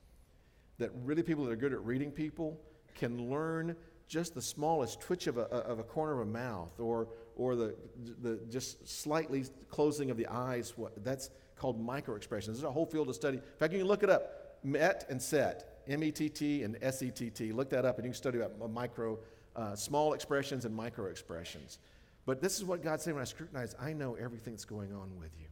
that 0.79 0.91
really 1.05 1.23
people 1.23 1.45
that 1.45 1.53
are 1.53 1.57
good 1.57 1.73
at 1.73 1.85
reading 1.85 2.11
people 2.11 2.61
can 2.95 3.31
learn 3.31 3.77
just 4.07 4.35
the 4.35 4.43
smallest 4.43 5.01
twitch 5.01 5.27
of 5.27 5.39
a, 5.39 5.43
of 5.43 5.79
a 5.79 5.83
corner 5.83 6.21
of 6.21 6.29
a 6.29 6.31
mouth 6.31 6.79
or, 6.79 7.09
or 7.37 7.57
the, 7.57 7.75
the 8.23 8.41
just 8.51 8.87
slightly 8.87 9.45
closing 9.69 10.11
of 10.11 10.17
the 10.17 10.27
eyes. 10.27 10.75
What, 10.77 11.05
that's 11.05 11.31
called 11.57 11.81
micro 11.81 12.15
expressions. 12.17 12.59
There's 12.59 12.69
a 12.69 12.73
whole 12.73 12.87
field 12.87 13.09
of 13.09 13.15
study. 13.15 13.39
In 13.39 13.59
fact, 13.59 13.73
you 13.73 13.79
can 13.79 13.89
look 13.89 14.03
it 14.03 14.11
up 14.11 14.59
METT 14.63 15.07
and 15.09 15.21
SETT, 15.21 15.65
M 15.89 16.03
E 16.03 16.11
T 16.11 16.29
T 16.29 16.63
and 16.63 16.77
S 16.83 17.03
E 17.03 17.11
T 17.11 17.31
T. 17.31 17.53
Look 17.53 17.71
that 17.71 17.85
up 17.85 17.97
and 17.97 18.05
you 18.05 18.11
can 18.11 18.17
study 18.17 18.39
about 18.41 18.71
micro 18.71 19.19
uh, 19.57 19.75
small 19.77 20.13
expressions 20.15 20.65
and 20.65 20.75
micro 20.75 21.07
expressions. 21.07 21.79
But 22.27 22.41
this 22.41 22.59
is 22.59 22.65
what 22.65 22.83
God 22.83 23.01
said 23.01 23.15
when 23.15 23.23
I 23.23 23.27
scrutinize 23.27 23.75
I 23.81 23.93
know 23.93 24.15
everything 24.15 24.55
that's 24.55 24.65
going 24.65 24.93
on 24.93 25.17
with 25.19 25.33
you, 25.39 25.47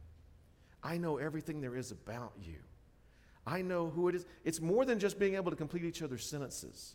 I 0.83 0.99
know 0.99 1.19
everything 1.19 1.61
there 1.61 1.77
is 1.77 1.91
about 1.91 2.33
you. 2.41 2.57
I 3.47 3.63
know 3.63 3.91
who 3.91 4.09
it 4.09 4.15
is. 4.15 4.25
It's 4.45 4.61
more 4.61 4.85
than 4.85 4.99
just 4.99 5.19
being 5.19 5.35
able 5.35 5.51
to 5.51 5.57
complete 5.57 5.85
each 5.85 6.03
other's 6.03 6.25
sentences. 6.27 6.95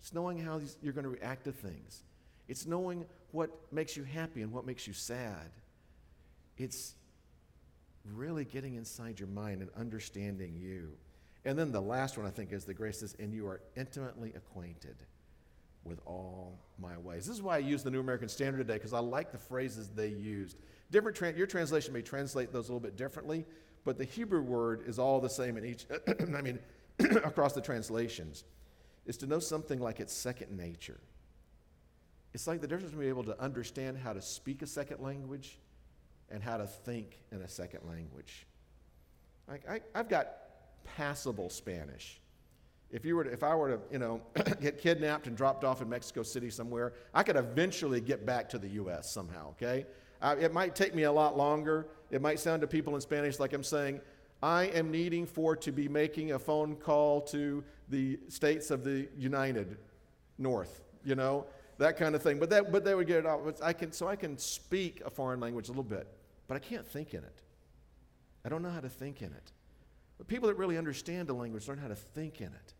It's 0.00 0.12
knowing 0.12 0.38
how 0.38 0.60
you're 0.82 0.92
going 0.92 1.04
to 1.04 1.10
react 1.10 1.44
to 1.44 1.52
things. 1.52 2.02
It's 2.48 2.66
knowing 2.66 3.06
what 3.32 3.50
makes 3.72 3.96
you 3.96 4.04
happy 4.04 4.42
and 4.42 4.52
what 4.52 4.66
makes 4.66 4.86
you 4.86 4.92
sad. 4.92 5.50
It's 6.58 6.94
really 8.04 8.44
getting 8.44 8.74
inside 8.74 9.20
your 9.20 9.28
mind 9.28 9.62
and 9.62 9.70
understanding 9.78 10.56
you. 10.56 10.92
And 11.44 11.58
then 11.58 11.72
the 11.72 11.80
last 11.80 12.18
one 12.18 12.26
I 12.26 12.30
think 12.30 12.52
is 12.52 12.64
the 12.64 12.74
grace 12.74 13.00
says, 13.00 13.16
and 13.18 13.32
you 13.32 13.46
are 13.46 13.60
intimately 13.76 14.32
acquainted 14.34 14.96
with 15.84 16.00
all 16.04 16.58
my 16.78 16.98
ways. 16.98 17.26
This 17.26 17.36
is 17.36 17.42
why 17.42 17.56
I 17.56 17.58
use 17.58 17.82
the 17.82 17.90
New 17.90 18.00
American 18.00 18.28
Standard 18.28 18.58
today, 18.58 18.74
because 18.74 18.92
I 18.92 18.98
like 18.98 19.32
the 19.32 19.38
phrases 19.38 19.88
they 19.88 20.08
used. 20.08 20.58
Different 20.90 21.16
tra- 21.16 21.32
your 21.32 21.46
translation 21.46 21.94
may 21.94 22.02
translate 22.02 22.52
those 22.52 22.68
a 22.68 22.72
little 22.72 22.80
bit 22.80 22.96
differently, 22.96 23.46
but 23.84 23.98
the 23.98 24.04
Hebrew 24.04 24.42
word 24.42 24.82
is 24.86 24.98
all 24.98 25.20
the 25.20 25.30
same 25.30 25.56
in 25.56 25.64
each, 25.64 25.86
I 26.36 26.42
mean, 26.42 26.58
across 27.24 27.52
the 27.52 27.60
translations, 27.60 28.44
is 29.06 29.16
to 29.18 29.26
know 29.26 29.38
something 29.38 29.80
like 29.80 30.00
it's 30.00 30.12
second 30.12 30.56
nature. 30.56 31.00
It's 32.32 32.46
like 32.46 32.60
the 32.60 32.68
difference 32.68 32.90
between 32.90 33.06
being 33.06 33.10
able 33.10 33.24
to 33.24 33.40
understand 33.40 33.98
how 33.98 34.12
to 34.12 34.22
speak 34.22 34.62
a 34.62 34.66
second 34.66 35.00
language 35.00 35.58
and 36.30 36.42
how 36.42 36.58
to 36.58 36.66
think 36.66 37.18
in 37.32 37.42
a 37.42 37.48
second 37.48 37.80
language. 37.88 38.46
Like 39.48 39.68
I, 39.68 39.80
I've 39.94 40.08
got 40.08 40.32
passable 40.96 41.50
Spanish. 41.50 42.20
If, 42.90 43.04
you 43.04 43.16
were 43.16 43.24
to, 43.24 43.32
if 43.32 43.42
I 43.42 43.54
were 43.54 43.76
to, 43.76 43.80
you 43.90 43.98
know, 43.98 44.20
get 44.60 44.78
kidnapped 44.78 45.26
and 45.26 45.36
dropped 45.36 45.64
off 45.64 45.80
in 45.80 45.88
Mexico 45.88 46.22
City 46.22 46.50
somewhere, 46.50 46.92
I 47.14 47.22
could 47.22 47.36
eventually 47.36 48.00
get 48.00 48.26
back 48.26 48.48
to 48.50 48.58
the 48.58 48.68
U.S. 48.68 49.12
somehow, 49.12 49.50
okay? 49.50 49.86
Uh, 50.22 50.36
it 50.38 50.52
might 50.52 50.74
take 50.74 50.94
me 50.94 51.04
a 51.04 51.12
lot 51.12 51.36
longer. 51.36 51.88
It 52.10 52.20
might 52.20 52.38
sound 52.38 52.60
to 52.60 52.66
people 52.66 52.94
in 52.94 53.00
Spanish 53.00 53.38
like 53.38 53.52
I'm 53.52 53.64
saying, 53.64 54.00
I 54.42 54.64
am 54.64 54.90
needing 54.90 55.26
for 55.26 55.54
to 55.56 55.72
be 55.72 55.88
making 55.88 56.32
a 56.32 56.38
phone 56.38 56.76
call 56.76 57.20
to 57.22 57.62
the 57.88 58.18
states 58.28 58.70
of 58.70 58.84
the 58.84 59.08
United 59.16 59.76
North, 60.38 60.82
you 61.04 61.14
know, 61.14 61.46
that 61.78 61.96
kind 61.96 62.14
of 62.14 62.22
thing. 62.22 62.38
But 62.38 62.50
that, 62.50 62.72
but 62.72 62.84
they 62.84 62.94
would 62.94 63.06
get 63.06 63.18
it 63.18 63.26
off. 63.26 63.40
I 63.62 63.72
can, 63.72 63.92
so 63.92 64.08
I 64.08 64.16
can 64.16 64.38
speak 64.38 65.02
a 65.04 65.10
foreign 65.10 65.40
language 65.40 65.68
a 65.68 65.72
little 65.72 65.82
bit, 65.84 66.06
but 66.48 66.54
I 66.54 66.58
can't 66.58 66.86
think 66.86 67.12
in 67.14 67.22
it. 67.22 67.42
I 68.44 68.48
don't 68.48 68.62
know 68.62 68.70
how 68.70 68.80
to 68.80 68.88
think 68.88 69.20
in 69.20 69.28
it. 69.28 69.52
But 70.16 70.26
people 70.26 70.48
that 70.48 70.56
really 70.56 70.78
understand 70.78 71.28
a 71.30 71.34
language 71.34 71.68
learn 71.68 71.78
how 71.78 71.88
to 71.88 71.94
think 71.94 72.40
in 72.40 72.48
it, 72.48 72.74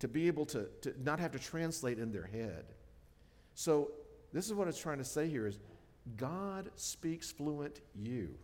to 0.00 0.08
be 0.08 0.26
able 0.26 0.46
to, 0.46 0.68
to 0.82 0.94
not 1.02 1.20
have 1.20 1.32
to 1.32 1.38
translate 1.38 1.98
in 1.98 2.12
their 2.12 2.26
head. 2.26 2.64
So 3.54 3.92
this 4.32 4.46
is 4.46 4.54
what 4.54 4.68
it's 4.68 4.78
trying 4.78 4.98
to 4.98 5.04
say 5.04 5.28
here 5.28 5.46
is 5.46 5.58
God 6.16 6.70
speaks 6.76 7.32
fluent 7.32 7.80
you. 7.94 8.34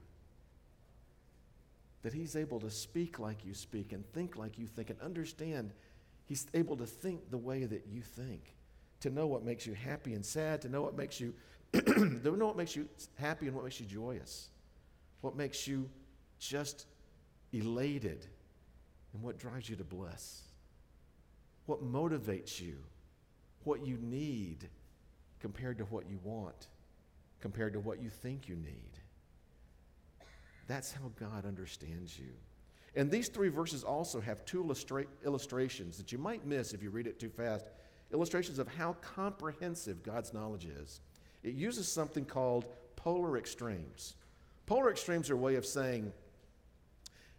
That 2.02 2.12
he's 2.12 2.35
able 2.35 2.59
to 2.61 2.71
speak 2.71 3.19
like 3.21 3.45
you 3.45 3.54
speak 3.54 3.92
and 3.92 4.04
think 4.12 4.37
like 4.37 4.59
you 4.59 4.66
think 4.66 4.90
and 4.90 5.00
understand. 5.00 5.73
He's 6.26 6.47
able 6.54 6.76
to 6.78 6.87
think 6.87 7.31
the 7.31 7.38
way 7.38 7.64
that 7.64 7.87
you 7.88 8.00
think, 8.00 8.54
to 9.00 9.11
know 9.11 9.26
what 9.26 9.45
makes 9.45 9.66
you 9.66 9.75
happy 9.75 10.14
and 10.14 10.25
sad, 10.25 10.62
to 10.62 10.69
know 10.69 10.83
what 10.83 10.97
makes 10.97 11.21
you 11.21 11.35
to 11.73 12.37
know 12.37 12.47
what 12.47 12.57
makes 12.57 12.76
you 12.76 12.87
happy 13.14 13.47
and 13.47 13.54
what 13.54 13.64
makes 13.64 13.81
you 13.81 13.87
joyous, 13.87 14.49
what 15.23 15.37
makes 15.37 15.66
you 15.66 15.88
just 16.38 16.87
elated, 17.52 18.26
and 19.14 19.23
what 19.23 19.38
drives 19.38 19.71
you 19.71 19.76
to 19.76 19.85
bless, 19.85 20.42
what 21.66 21.83
motivates 21.83 22.61
you, 22.61 22.76
what 23.64 23.87
you 23.87 23.97
need 24.02 24.69
compared 25.40 25.78
to 25.78 25.85
what 25.85 26.09
you 26.11 26.19
want 26.23 26.66
compared 27.43 27.75
to 27.75 27.81
what 27.81 28.01
you 28.01 28.09
think 28.09 28.49
you 28.49 28.57
need. 28.57 28.99
That's 30.69 30.93
how 30.93 31.11
God 31.19 31.45
understands 31.45 32.19
you. 32.19 32.33
And 32.95 33.11
these 33.11 33.29
three 33.29 33.49
verses 33.49 33.85
also 33.85 34.21
have 34.21 34.45
two 34.45 34.63
illustra- 34.63 35.07
illustrations 35.27 35.99
that 35.99 36.13
you 36.13 36.19
might 36.19 36.47
miss 36.47 36.73
if 36.73 36.83
you 36.83 36.91
read 36.91 37.07
it 37.07 37.19
too 37.19 37.29
fast 37.29 37.67
illustrations 38.13 38.59
of 38.59 38.69
how 38.69 38.93
comprehensive 39.01 40.03
God's 40.03 40.35
knowledge 40.35 40.67
is. 40.67 41.01
It 41.43 41.55
uses 41.55 41.91
something 41.91 42.27
called 42.27 42.67
polar 42.95 43.39
extremes. 43.39 44.15
Polar 44.67 44.91
extremes 44.91 45.31
are 45.31 45.35
a 45.35 45.39
way 45.39 45.55
of 45.55 45.65
saying 45.65 46.13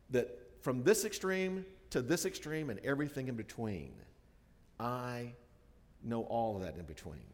that 0.09 0.39
from 0.61 0.83
this 0.83 1.05
extreme 1.05 1.63
to 1.91 2.01
this 2.01 2.25
extreme 2.25 2.71
and 2.71 2.79
everything 2.79 3.27
in 3.27 3.35
between, 3.35 3.93
I 4.79 5.33
know 6.03 6.23
all 6.23 6.55
of 6.57 6.63
that 6.63 6.75
in 6.75 6.85
between 6.85 7.32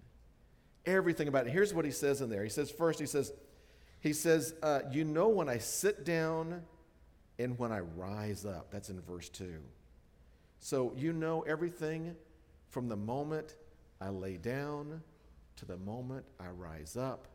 everything 0.85 1.27
about 1.27 1.47
it. 1.47 1.51
Here's 1.51 1.73
what 1.73 1.85
he 1.85 1.91
says 1.91 2.21
in 2.21 2.29
there. 2.29 2.43
He 2.43 2.49
says, 2.49 2.71
first, 2.71 2.99
he 2.99 3.05
says, 3.05 3.31
he 3.99 4.13
says, 4.13 4.53
uh, 4.63 4.81
You 4.91 5.03
know 5.03 5.29
when 5.29 5.49
I 5.49 5.57
sit 5.57 6.05
down 6.05 6.63
and 7.37 7.57
when 7.57 7.71
I 7.71 7.79
rise 7.79 8.45
up. 8.45 8.71
That's 8.71 8.89
in 8.89 8.99
verse 9.01 9.29
2. 9.29 9.55
So 10.59 10.93
you 10.95 11.13
know 11.13 11.41
everything 11.41 12.15
from 12.67 12.89
the 12.89 12.97
moment 12.97 13.55
I 14.01 14.09
lay 14.09 14.37
down 14.37 15.01
to 15.55 15.65
the 15.65 15.77
moment 15.77 16.25
I 16.39 16.47
rise 16.47 16.95
up, 16.95 17.27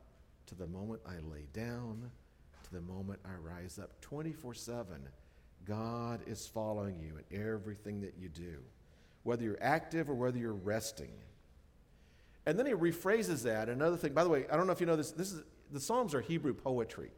to 0.47 0.55
the 0.55 0.67
moment 0.67 1.01
I 1.07 1.17
lay 1.31 1.47
down, 1.53 2.11
to 2.65 2.73
the 2.73 2.81
moment 2.81 3.21
I 3.25 3.37
rise 3.37 3.79
up. 3.79 4.01
24 4.01 4.55
7, 4.55 4.87
God 5.65 6.21
is 6.27 6.47
following 6.47 6.99
you 6.99 7.19
in 7.31 7.43
everything 7.43 8.01
that 8.03 8.15
you 8.19 8.29
do, 8.29 8.59
whether 9.23 9.45
you're 9.45 9.63
active 9.63 10.09
or 10.09 10.15
whether 10.15 10.39
you're 10.39 10.53
resting. 10.53 11.13
And 12.47 12.59
then 12.59 12.67
he 12.67 12.73
rephrases 12.73 13.43
that. 13.45 13.69
Another 13.69 13.97
thing, 13.97 14.13
by 14.13 14.23
the 14.23 14.31
way, 14.31 14.47
I 14.53 14.57
don't 14.57 14.67
know 14.67 14.73
if 14.73 14.81
you 14.81 14.87
know 14.87 14.97
this, 14.97 15.13
this 15.13 15.33
is, 15.33 15.43
the 15.73 15.81
Psalms 15.81 16.15
are 16.15 16.21
Hebrew 16.21 16.55
poetry. 16.55 17.11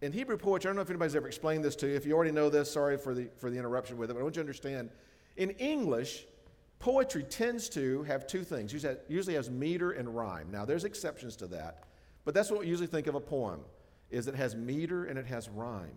in 0.00 0.12
Hebrew 0.12 0.36
poetry, 0.36 0.68
I 0.68 0.70
don't 0.70 0.76
know 0.76 0.82
if 0.82 0.90
anybody's 0.90 1.16
ever 1.16 1.26
explained 1.26 1.64
this 1.64 1.74
to 1.76 1.88
you. 1.88 1.96
If 1.96 2.06
you 2.06 2.14
already 2.14 2.30
know 2.30 2.50
this, 2.50 2.70
sorry 2.70 2.96
for 2.96 3.14
the, 3.14 3.28
for 3.36 3.50
the 3.50 3.58
interruption 3.58 3.96
with 3.96 4.10
it, 4.10 4.14
but 4.14 4.20
I 4.20 4.22
want 4.22 4.36
you 4.36 4.42
to 4.42 4.46
understand. 4.46 4.90
In 5.36 5.50
English, 5.50 6.26
poetry 6.78 7.24
tends 7.24 7.68
to 7.70 8.04
have 8.04 8.26
two 8.26 8.44
things. 8.44 8.72
Usually 8.72 9.34
has 9.34 9.50
meter 9.50 9.92
and 9.92 10.14
rhyme. 10.14 10.48
Now, 10.50 10.64
there's 10.64 10.84
exceptions 10.84 11.34
to 11.36 11.46
that, 11.48 11.84
but 12.24 12.34
that's 12.34 12.50
what 12.50 12.60
we 12.60 12.66
usually 12.66 12.86
think 12.86 13.08
of 13.08 13.16
a 13.16 13.20
poem, 13.20 13.60
is 14.10 14.28
it 14.28 14.34
has 14.36 14.54
meter 14.54 15.06
and 15.06 15.18
it 15.18 15.26
has 15.26 15.48
rhyme. 15.48 15.96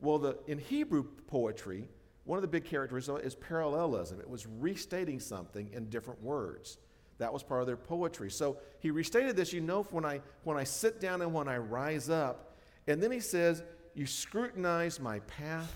Well, 0.00 0.18
the, 0.18 0.36
in 0.46 0.58
Hebrew 0.58 1.04
poetry, 1.26 1.88
one 2.24 2.36
of 2.36 2.42
the 2.42 2.48
big 2.48 2.64
characteristics 2.64 3.24
is 3.24 3.34
parallelism. 3.34 4.20
It 4.20 4.28
was 4.28 4.46
restating 4.46 5.20
something 5.20 5.70
in 5.72 5.88
different 5.88 6.22
words. 6.22 6.78
That 7.18 7.32
was 7.32 7.42
part 7.42 7.60
of 7.60 7.66
their 7.66 7.76
poetry. 7.76 8.30
So 8.30 8.58
he 8.80 8.90
restated 8.90 9.36
this, 9.36 9.52
you 9.52 9.60
know, 9.60 9.84
when 9.90 10.04
I, 10.04 10.20
when 10.44 10.56
I 10.56 10.64
sit 10.64 11.00
down 11.00 11.22
and 11.22 11.32
when 11.32 11.48
I 11.48 11.58
rise 11.58 12.10
up. 12.10 12.56
And 12.86 13.02
then 13.02 13.12
he 13.12 13.20
says, 13.20 13.62
You 13.94 14.06
scrutinize 14.06 14.98
my 14.98 15.20
path 15.20 15.72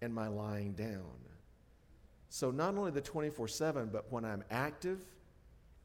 and 0.00 0.12
my 0.12 0.28
lying 0.28 0.72
down. 0.72 1.04
So 2.28 2.50
not 2.50 2.76
only 2.76 2.90
the 2.90 3.00
24 3.00 3.46
7, 3.46 3.90
but 3.92 4.10
when 4.10 4.24
I'm 4.24 4.42
active 4.50 5.04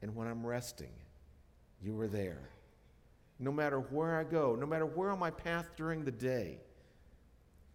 and 0.00 0.16
when 0.16 0.26
I'm 0.26 0.46
resting, 0.46 0.92
you 1.82 1.94
were 1.94 2.08
there. 2.08 2.48
No 3.38 3.52
matter 3.52 3.78
where 3.78 4.18
I 4.18 4.24
go, 4.24 4.56
no 4.56 4.66
matter 4.66 4.86
where 4.86 5.10
on 5.10 5.18
my 5.18 5.30
path 5.30 5.68
during 5.76 6.04
the 6.04 6.10
day, 6.10 6.58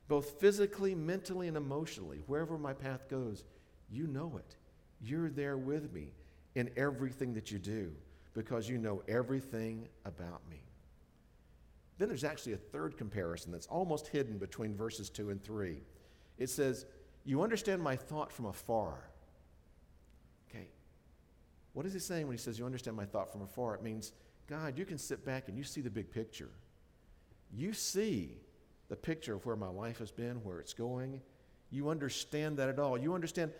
both 0.07 0.39
physically, 0.41 0.93
mentally, 0.95 1.47
and 1.47 1.55
emotionally, 1.55 2.23
wherever 2.25 2.57
my 2.57 2.73
path 2.73 3.07
goes, 3.07 3.45
you 3.89 4.07
know 4.07 4.33
it. 4.37 4.57
You're 4.99 5.29
there 5.29 5.55
with 5.57 5.93
me 5.93 6.07
in 6.55 6.69
everything 6.77 7.33
that 7.33 7.51
you 7.51 7.59
do 7.59 7.91
because 8.33 8.67
you 8.67 8.77
know 8.77 9.03
everything 9.07 9.87
about 10.05 10.41
me. 10.49 10.61
Then 11.97 12.07
there's 12.07 12.23
actually 12.23 12.53
a 12.53 12.57
third 12.57 12.97
comparison 12.97 13.51
that's 13.51 13.67
almost 13.67 14.07
hidden 14.07 14.37
between 14.37 14.75
verses 14.75 15.09
2 15.09 15.29
and 15.29 15.43
3. 15.43 15.77
It 16.37 16.49
says, 16.49 16.85
You 17.23 17.41
understand 17.43 17.81
my 17.81 17.95
thought 17.95 18.31
from 18.31 18.45
afar. 18.45 18.97
Okay. 20.49 20.67
What 21.73 21.85
is 21.85 21.93
he 21.93 21.99
saying 21.99 22.27
when 22.27 22.35
he 22.35 22.41
says, 22.41 22.57
You 22.57 22.65
understand 22.65 22.97
my 22.97 23.05
thought 23.05 23.31
from 23.31 23.41
afar? 23.41 23.75
It 23.75 23.83
means, 23.83 24.11
God, 24.47 24.77
you 24.77 24.85
can 24.85 24.97
sit 24.97 25.23
back 25.23 25.47
and 25.47 25.57
you 25.57 25.63
see 25.63 25.81
the 25.81 25.89
big 25.89 26.11
picture. 26.11 26.49
You 27.55 27.73
see 27.73 28.37
the 28.89 28.95
picture 28.95 29.35
of 29.35 29.45
where 29.45 29.55
my 29.55 29.69
life 29.69 29.99
has 29.99 30.11
been, 30.11 30.43
where 30.43 30.59
it's 30.59 30.73
going. 30.73 31.21
You 31.69 31.89
understand 31.89 32.57
that 32.57 32.69
at 32.69 32.79
all. 32.79 32.97
You 32.97 33.13
understand 33.13 33.51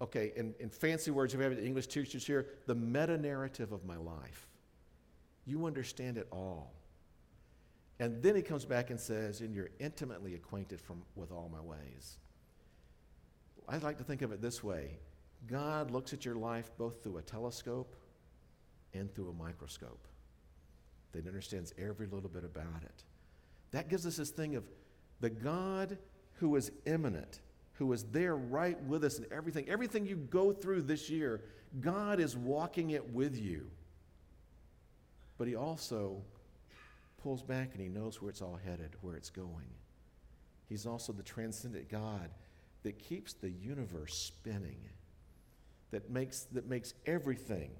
okay, 0.00 0.32
in, 0.36 0.54
in 0.60 0.70
fancy 0.70 1.10
words, 1.10 1.34
if 1.34 1.38
we 1.38 1.44
have 1.44 1.56
the 1.56 1.64
English 1.64 1.88
teachers 1.88 2.26
here, 2.26 2.46
the 2.66 2.74
meta 2.74 3.18
narrative 3.18 3.72
of 3.72 3.84
my 3.84 3.96
life. 3.96 4.46
You 5.44 5.66
understand 5.66 6.18
it 6.18 6.28
all. 6.30 6.72
And 8.00 8.22
then 8.22 8.36
he 8.36 8.42
comes 8.42 8.64
back 8.64 8.90
and 8.90 9.00
says, 9.00 9.40
and 9.40 9.54
you're 9.54 9.70
intimately 9.80 10.34
acquainted 10.34 10.80
from, 10.80 11.02
with 11.16 11.32
all 11.32 11.50
my 11.52 11.60
ways. 11.60 12.18
I'd 13.68 13.82
like 13.82 13.98
to 13.98 14.04
think 14.04 14.22
of 14.22 14.32
it 14.32 14.40
this 14.40 14.62
way 14.62 14.98
God 15.46 15.90
looks 15.90 16.12
at 16.12 16.24
your 16.24 16.36
life 16.36 16.70
both 16.78 17.02
through 17.02 17.18
a 17.18 17.22
telescope 17.22 17.96
and 18.94 19.12
through 19.14 19.30
a 19.30 19.32
microscope. 19.32 20.06
That 21.12 21.26
understands 21.26 21.72
every 21.78 22.06
little 22.06 22.28
bit 22.28 22.44
about 22.44 22.82
it. 22.84 23.04
That 23.70 23.88
gives 23.88 24.06
us 24.06 24.16
this 24.16 24.30
thing 24.30 24.56
of 24.56 24.64
the 25.20 25.30
God 25.30 25.98
who 26.34 26.54
is 26.56 26.70
immanent 26.86 27.40
who 27.78 27.92
is 27.92 28.02
there 28.04 28.34
right 28.34 28.80
with 28.84 29.04
us 29.04 29.18
in 29.18 29.26
everything. 29.30 29.68
Everything 29.68 30.04
you 30.04 30.16
go 30.16 30.52
through 30.52 30.82
this 30.82 31.08
year, 31.08 31.42
God 31.80 32.18
is 32.18 32.36
walking 32.36 32.90
it 32.90 33.12
with 33.12 33.40
you. 33.40 33.70
But 35.38 35.46
He 35.46 35.54
also 35.54 36.20
pulls 37.22 37.42
back 37.42 37.70
and 37.74 37.80
He 37.80 37.88
knows 37.88 38.20
where 38.20 38.30
it's 38.30 38.42
all 38.42 38.58
headed, 38.64 38.96
where 39.00 39.14
it's 39.14 39.30
going. 39.30 39.70
He's 40.68 40.86
also 40.86 41.12
the 41.12 41.22
transcendent 41.22 41.88
God 41.88 42.30
that 42.82 42.98
keeps 42.98 43.32
the 43.32 43.50
universe 43.50 44.14
spinning, 44.14 44.80
that 45.92 46.10
makes, 46.10 46.42
that 46.52 46.68
makes 46.68 46.94
everything 47.06 47.70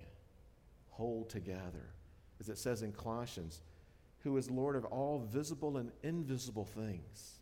hold 0.91 1.29
together. 1.29 1.91
As 2.39 2.49
it 2.49 2.59
says 2.59 2.83
in 2.83 2.93
Colossians, 2.93 3.63
who 4.21 4.37
is 4.37 4.49
Lord 4.49 4.77
of 4.77 4.85
all 4.85 5.19
visible 5.19 5.77
and 5.77 5.91
invisible 6.05 6.65
things 6.65 7.38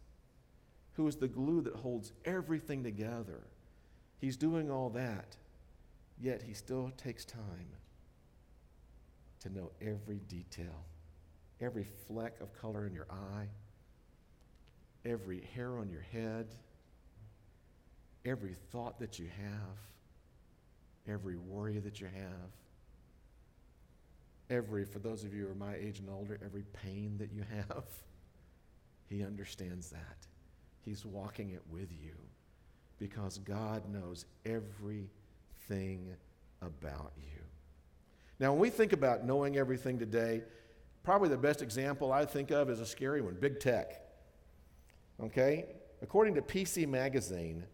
who 0.97 1.07
is 1.07 1.17
the 1.17 1.29
glue 1.29 1.61
that 1.63 1.75
holds 1.77 2.13
everything 2.25 2.83
together. 2.83 3.41
He's 4.19 4.37
doing 4.37 4.71
all 4.71 4.91
that, 4.91 5.37
yet 6.21 6.43
he 6.43 6.55
still 6.55 6.91
takes 6.97 7.25
time 7.25 7.69
to 9.41 9.51
know 9.51 9.71
every 9.81 10.21
detail, 10.29 10.85
every 11.61 11.87
fleck 12.07 12.41
of 12.41 12.53
color 12.59 12.87
in 12.87 12.95
your 12.95 13.07
eye, 13.11 13.49
every 15.05 15.43
hair 15.55 15.79
on 15.79 15.91
your 15.91 16.05
head, 16.13 16.47
every 18.25 18.57
thought 18.73 18.99
that 18.99 19.19
you 19.19 19.27
have, 19.27 19.79
every 21.07 21.37
worry 21.37 21.79
that 21.79 22.01
you 22.01 22.07
have, 22.07 22.51
every, 24.49 24.87
for 24.87 24.99
those 24.99 25.25
of 25.25 25.35
you 25.35 25.45
who 25.45 25.51
are 25.51 25.55
my 25.55 25.77
age 25.77 25.99
and 25.99 26.09
older, 26.09 26.39
every 26.45 26.65
pain 26.73 27.17
that 27.19 27.33
you 27.33 27.45
have. 27.57 27.85
He 29.09 29.23
understands 29.23 29.91
that. 29.91 30.27
He's 30.87 31.05
walking 31.05 31.51
it 31.51 31.63
with 31.69 31.91
you 31.91 32.15
because 33.01 33.39
God 33.39 33.93
knows 33.93 34.25
everything 34.45 36.15
about 36.63 37.13
you. 37.17 37.43
Now, 38.39 38.53
when 38.53 38.61
we 38.61 38.71
think 38.71 38.93
about 38.93 39.25
knowing 39.25 39.57
everything 39.57 39.99
today, 39.99 40.43
probably 41.03 41.29
the 41.29 41.37
best 41.37 41.61
example 41.61 42.13
I 42.13 42.25
think 42.25 42.53
of 42.53 42.71
is 42.71 42.79
a 42.79 42.87
scary 42.87 43.21
one 43.21 43.35
big 43.35 43.59
tech. 43.59 44.01
Okay? 45.21 45.65
According 46.03 46.37
to 46.37 46.43
PC 46.43 46.87
Magazine, 46.87 47.65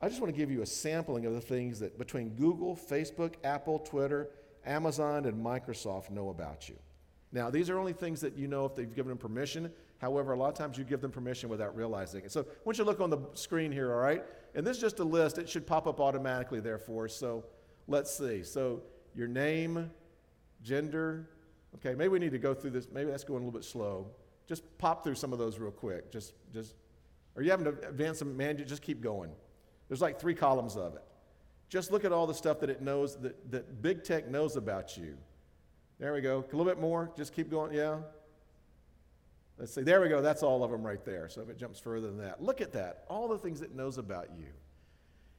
I 0.00 0.08
just 0.08 0.22
want 0.22 0.32
to 0.32 0.38
give 0.38 0.50
you 0.50 0.62
a 0.62 0.66
sampling 0.66 1.26
of 1.26 1.34
the 1.34 1.40
things 1.42 1.78
that 1.80 1.98
between 1.98 2.30
Google, 2.30 2.74
Facebook, 2.74 3.34
Apple, 3.44 3.80
Twitter, 3.80 4.30
Amazon, 4.64 5.26
and 5.26 5.44
Microsoft 5.44 6.10
know 6.10 6.30
about 6.30 6.70
you. 6.70 6.76
Now, 7.32 7.50
these 7.50 7.68
are 7.68 7.78
only 7.78 7.92
things 7.92 8.22
that 8.22 8.38
you 8.38 8.48
know 8.48 8.64
if 8.64 8.74
they've 8.74 8.94
given 8.94 9.10
them 9.10 9.18
permission. 9.18 9.70
However, 10.02 10.32
a 10.32 10.36
lot 10.36 10.48
of 10.48 10.54
times 10.54 10.76
you 10.76 10.82
give 10.82 11.00
them 11.00 11.12
permission 11.12 11.48
without 11.48 11.76
realizing 11.76 12.24
it. 12.24 12.32
So, 12.32 12.44
once 12.64 12.76
you 12.76 12.82
look 12.82 13.00
on 13.00 13.08
the 13.08 13.20
screen 13.34 13.70
here, 13.70 13.92
all 13.92 14.00
right? 14.00 14.24
And 14.56 14.66
this 14.66 14.76
is 14.76 14.82
just 14.82 14.98
a 14.98 15.04
list. 15.04 15.38
It 15.38 15.48
should 15.48 15.64
pop 15.64 15.86
up 15.86 16.00
automatically 16.00 16.58
therefore. 16.58 17.06
So, 17.08 17.44
let's 17.86 18.12
see. 18.12 18.42
So, 18.42 18.82
your 19.14 19.28
name, 19.28 19.92
gender. 20.64 21.30
Okay, 21.76 21.94
maybe 21.94 22.08
we 22.08 22.18
need 22.18 22.32
to 22.32 22.38
go 22.38 22.52
through 22.52 22.70
this. 22.70 22.88
Maybe 22.92 23.12
that's 23.12 23.22
going 23.22 23.42
a 23.42 23.46
little 23.46 23.56
bit 23.56 23.64
slow. 23.64 24.08
Just 24.48 24.64
pop 24.76 25.04
through 25.04 25.14
some 25.14 25.32
of 25.32 25.38
those 25.38 25.60
real 25.60 25.70
quick. 25.70 26.10
Just, 26.10 26.34
just, 26.52 26.74
are 27.36 27.42
you 27.42 27.52
having 27.52 27.66
to 27.66 27.88
advance 27.88 28.18
them, 28.18 28.36
man, 28.36 28.58
just 28.66 28.82
keep 28.82 29.00
going. 29.02 29.30
There's 29.86 30.02
like 30.02 30.20
three 30.20 30.34
columns 30.34 30.76
of 30.76 30.96
it. 30.96 31.02
Just 31.68 31.92
look 31.92 32.04
at 32.04 32.10
all 32.10 32.26
the 32.26 32.34
stuff 32.34 32.58
that 32.60 32.70
it 32.70 32.82
knows, 32.82 33.16
that, 33.18 33.52
that 33.52 33.80
big 33.80 34.02
tech 34.02 34.28
knows 34.28 34.56
about 34.56 34.96
you. 34.96 35.16
There 36.00 36.12
we 36.12 36.20
go. 36.22 36.38
A 36.38 36.56
little 36.56 36.64
bit 36.64 36.80
more. 36.80 37.12
Just 37.16 37.32
keep 37.32 37.48
going. 37.48 37.72
Yeah. 37.72 37.98
Let's 39.58 39.74
see, 39.74 39.82
there 39.82 40.00
we 40.00 40.08
go. 40.08 40.20
That's 40.20 40.42
all 40.42 40.64
of 40.64 40.70
them 40.70 40.82
right 40.82 41.04
there. 41.04 41.28
So 41.28 41.40
if 41.40 41.48
it 41.48 41.58
jumps 41.58 41.78
further 41.78 42.08
than 42.08 42.18
that, 42.18 42.42
look 42.42 42.60
at 42.60 42.72
that. 42.72 43.04
All 43.08 43.28
the 43.28 43.38
things 43.38 43.60
it 43.60 43.74
knows 43.74 43.98
about 43.98 44.30
you, 44.36 44.46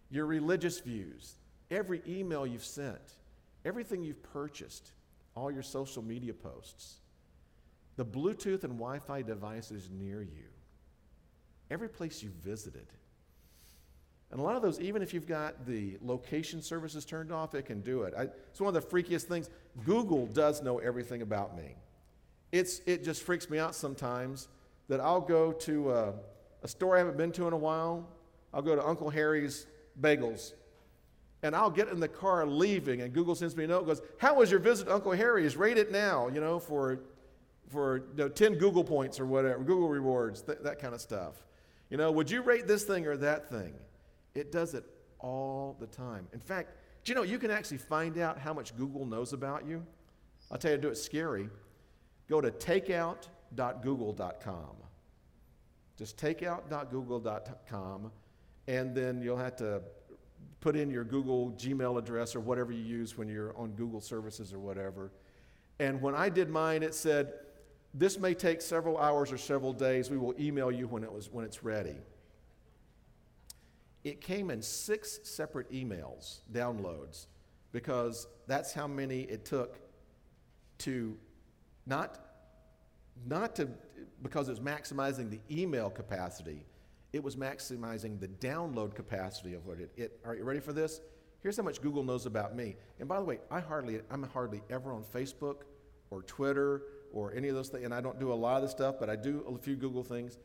your 0.09 0.25
religious 0.25 0.79
views, 0.79 1.35
every 1.71 2.01
email 2.07 2.45
you've 2.45 2.63
sent, 2.63 3.17
everything 3.65 4.03
you've 4.03 4.21
purchased, 4.23 4.91
all 5.35 5.51
your 5.51 5.63
social 5.63 6.03
media 6.03 6.33
posts, 6.33 6.97
the 7.95 8.05
Bluetooth 8.05 8.63
and 8.63 8.73
Wi 8.73 8.99
Fi 8.99 9.21
devices 9.21 9.89
near 9.91 10.21
you, 10.21 10.45
every 11.69 11.89
place 11.89 12.23
you've 12.23 12.33
visited. 12.33 12.87
And 14.31 14.39
a 14.39 14.43
lot 14.43 14.55
of 14.55 14.63
those, 14.63 14.79
even 14.79 15.03
if 15.03 15.13
you've 15.13 15.27
got 15.27 15.67
the 15.67 15.97
location 16.01 16.61
services 16.61 17.05
turned 17.05 17.31
off, 17.31 17.53
it 17.53 17.65
can 17.65 17.81
do 17.81 18.03
it. 18.03 18.15
I, 18.17 18.23
it's 18.23 18.59
one 18.59 18.73
of 18.75 18.81
the 18.81 18.87
freakiest 18.87 19.23
things. 19.23 19.49
Google 19.85 20.25
does 20.25 20.63
know 20.63 20.79
everything 20.79 21.21
about 21.21 21.55
me 21.55 21.75
it's, 22.53 22.81
it 22.85 23.03
just 23.03 23.23
freaks 23.23 23.49
me 23.49 23.57
out 23.57 23.73
sometimes 23.73 24.47
that 24.87 24.99
I'll 25.01 25.19
go 25.19 25.51
to 25.51 25.91
a, 25.91 26.13
a 26.61 26.67
store 26.67 26.95
I 26.95 26.99
haven't 26.99 27.17
been 27.17 27.31
to 27.33 27.47
in 27.47 27.53
a 27.53 27.57
while. 27.57 28.07
I'll 28.53 28.61
go 28.61 28.75
to 28.75 28.85
Uncle 28.85 29.09
Harry's 29.09 29.65
Bagels. 29.99 30.53
And 31.41 31.55
I'll 31.55 31.71
get 31.71 31.89
in 31.89 31.99
the 31.99 32.07
car 32.07 32.45
leaving, 32.45 33.01
and 33.01 33.11
Google 33.11 33.33
sends 33.33 33.57
me 33.57 33.63
a 33.63 33.67
note 33.67 33.87
goes, 33.87 34.01
How 34.19 34.35
was 34.35 34.51
your 34.51 34.59
visit 34.59 34.85
to 34.85 34.93
Uncle 34.93 35.11
Harry's? 35.13 35.57
Rate 35.57 35.79
it 35.79 35.91
now, 35.91 36.27
you 36.27 36.39
know, 36.39 36.59
for, 36.59 36.99
for 37.69 37.97
you 37.97 38.03
know, 38.17 38.29
10 38.29 38.59
Google 38.59 38.83
points 38.83 39.19
or 39.19 39.25
whatever, 39.25 39.57
Google 39.63 39.89
rewards, 39.89 40.43
th- 40.43 40.59
that 40.61 40.79
kind 40.79 40.93
of 40.93 41.01
stuff. 41.01 41.43
You 41.89 41.97
know, 41.97 42.11
would 42.11 42.29
you 42.29 42.43
rate 42.43 42.67
this 42.67 42.83
thing 42.83 43.07
or 43.07 43.17
that 43.17 43.49
thing? 43.49 43.73
It 44.35 44.51
does 44.51 44.75
it 44.75 44.85
all 45.19 45.75
the 45.79 45.87
time. 45.87 46.27
In 46.33 46.39
fact, 46.39 46.75
do 47.03 47.11
you 47.11 47.15
know 47.15 47.23
you 47.23 47.39
can 47.39 47.49
actually 47.49 47.79
find 47.79 48.19
out 48.19 48.37
how 48.37 48.53
much 48.53 48.77
Google 48.77 49.07
knows 49.07 49.33
about 49.33 49.65
you? 49.65 49.83
I'll 50.51 50.59
tell 50.59 50.71
you 50.71 50.77
do 50.77 50.89
it 50.89 50.97
scary 50.97 51.49
go 52.33 52.41
to 52.41 52.49
takeout.google.com. 52.49 54.75
Just 55.95 56.17
takeout.google.com, 56.17 58.11
and 58.67 58.95
then 58.95 59.21
you'll 59.21 59.37
have 59.37 59.55
to 59.57 59.83
put 60.59 60.75
in 60.75 60.89
your 60.89 61.03
Google 61.03 61.51
Gmail 61.51 61.99
address 61.99 62.35
or 62.35 62.39
whatever 62.39 62.71
you 62.71 62.81
use 62.81 63.15
when 63.15 63.27
you're 63.27 63.55
on 63.55 63.73
Google 63.73 64.01
services 64.01 64.51
or 64.51 64.57
whatever. 64.57 65.11
And 65.77 66.01
when 66.01 66.15
I 66.15 66.29
did 66.29 66.49
mine, 66.49 66.81
it 66.81 66.95
said, 66.95 67.33
this 67.93 68.17
may 68.17 68.33
take 68.33 68.63
several 68.63 68.97
hours 68.97 69.31
or 69.31 69.37
several 69.37 69.71
days. 69.71 70.09
We 70.09 70.17
will 70.17 70.33
email 70.39 70.71
you 70.71 70.87
when, 70.87 71.03
it 71.03 71.13
was, 71.13 71.31
when 71.31 71.45
it's 71.45 71.63
ready. 71.63 71.97
It 74.03 74.21
came 74.21 74.49
in 74.49 74.63
six 74.63 75.19
separate 75.21 75.71
emails, 75.71 76.39
downloads, 76.51 77.27
because 77.71 78.25
that's 78.47 78.73
how 78.73 78.87
many 78.87 79.21
it 79.21 79.45
took 79.45 79.77
to 80.79 81.15
not, 81.85 82.22
not 83.25 83.55
to, 83.57 83.69
because 84.21 84.47
it 84.49 84.51
was 84.51 84.59
maximizing 84.59 85.29
the 85.29 85.39
email 85.49 85.89
capacity, 85.89 86.65
it 87.11 87.23
was 87.23 87.35
maximizing 87.35 88.19
the 88.19 88.27
download 88.27 88.95
capacity 88.95 89.53
of 89.53 89.65
what 89.65 89.79
it, 89.79 89.91
it. 89.95 90.19
Are 90.25 90.35
you 90.35 90.43
ready 90.43 90.59
for 90.59 90.73
this? 90.73 91.01
Here's 91.41 91.57
how 91.57 91.63
much 91.63 91.81
Google 91.81 92.03
knows 92.03 92.25
about 92.25 92.55
me. 92.55 92.75
And 92.99 93.07
by 93.07 93.19
the 93.19 93.25
way, 93.25 93.39
I 93.51 93.59
hardly, 93.59 94.01
I'm 94.09 94.23
hardly 94.23 94.61
ever 94.69 94.93
on 94.93 95.03
Facebook 95.13 95.57
or 96.09 96.23
Twitter 96.23 96.83
or 97.11 97.33
any 97.35 97.49
of 97.49 97.55
those 97.55 97.69
things, 97.69 97.85
and 97.85 97.93
I 97.93 98.01
don't 98.01 98.19
do 98.19 98.31
a 98.31 98.33
lot 98.33 98.57
of 98.57 98.63
the 98.63 98.69
stuff, 98.69 98.95
but 98.99 99.09
I 99.09 99.15
do 99.15 99.45
a 99.47 99.57
few 99.57 99.75
Google 99.75 100.03
things. 100.03 100.37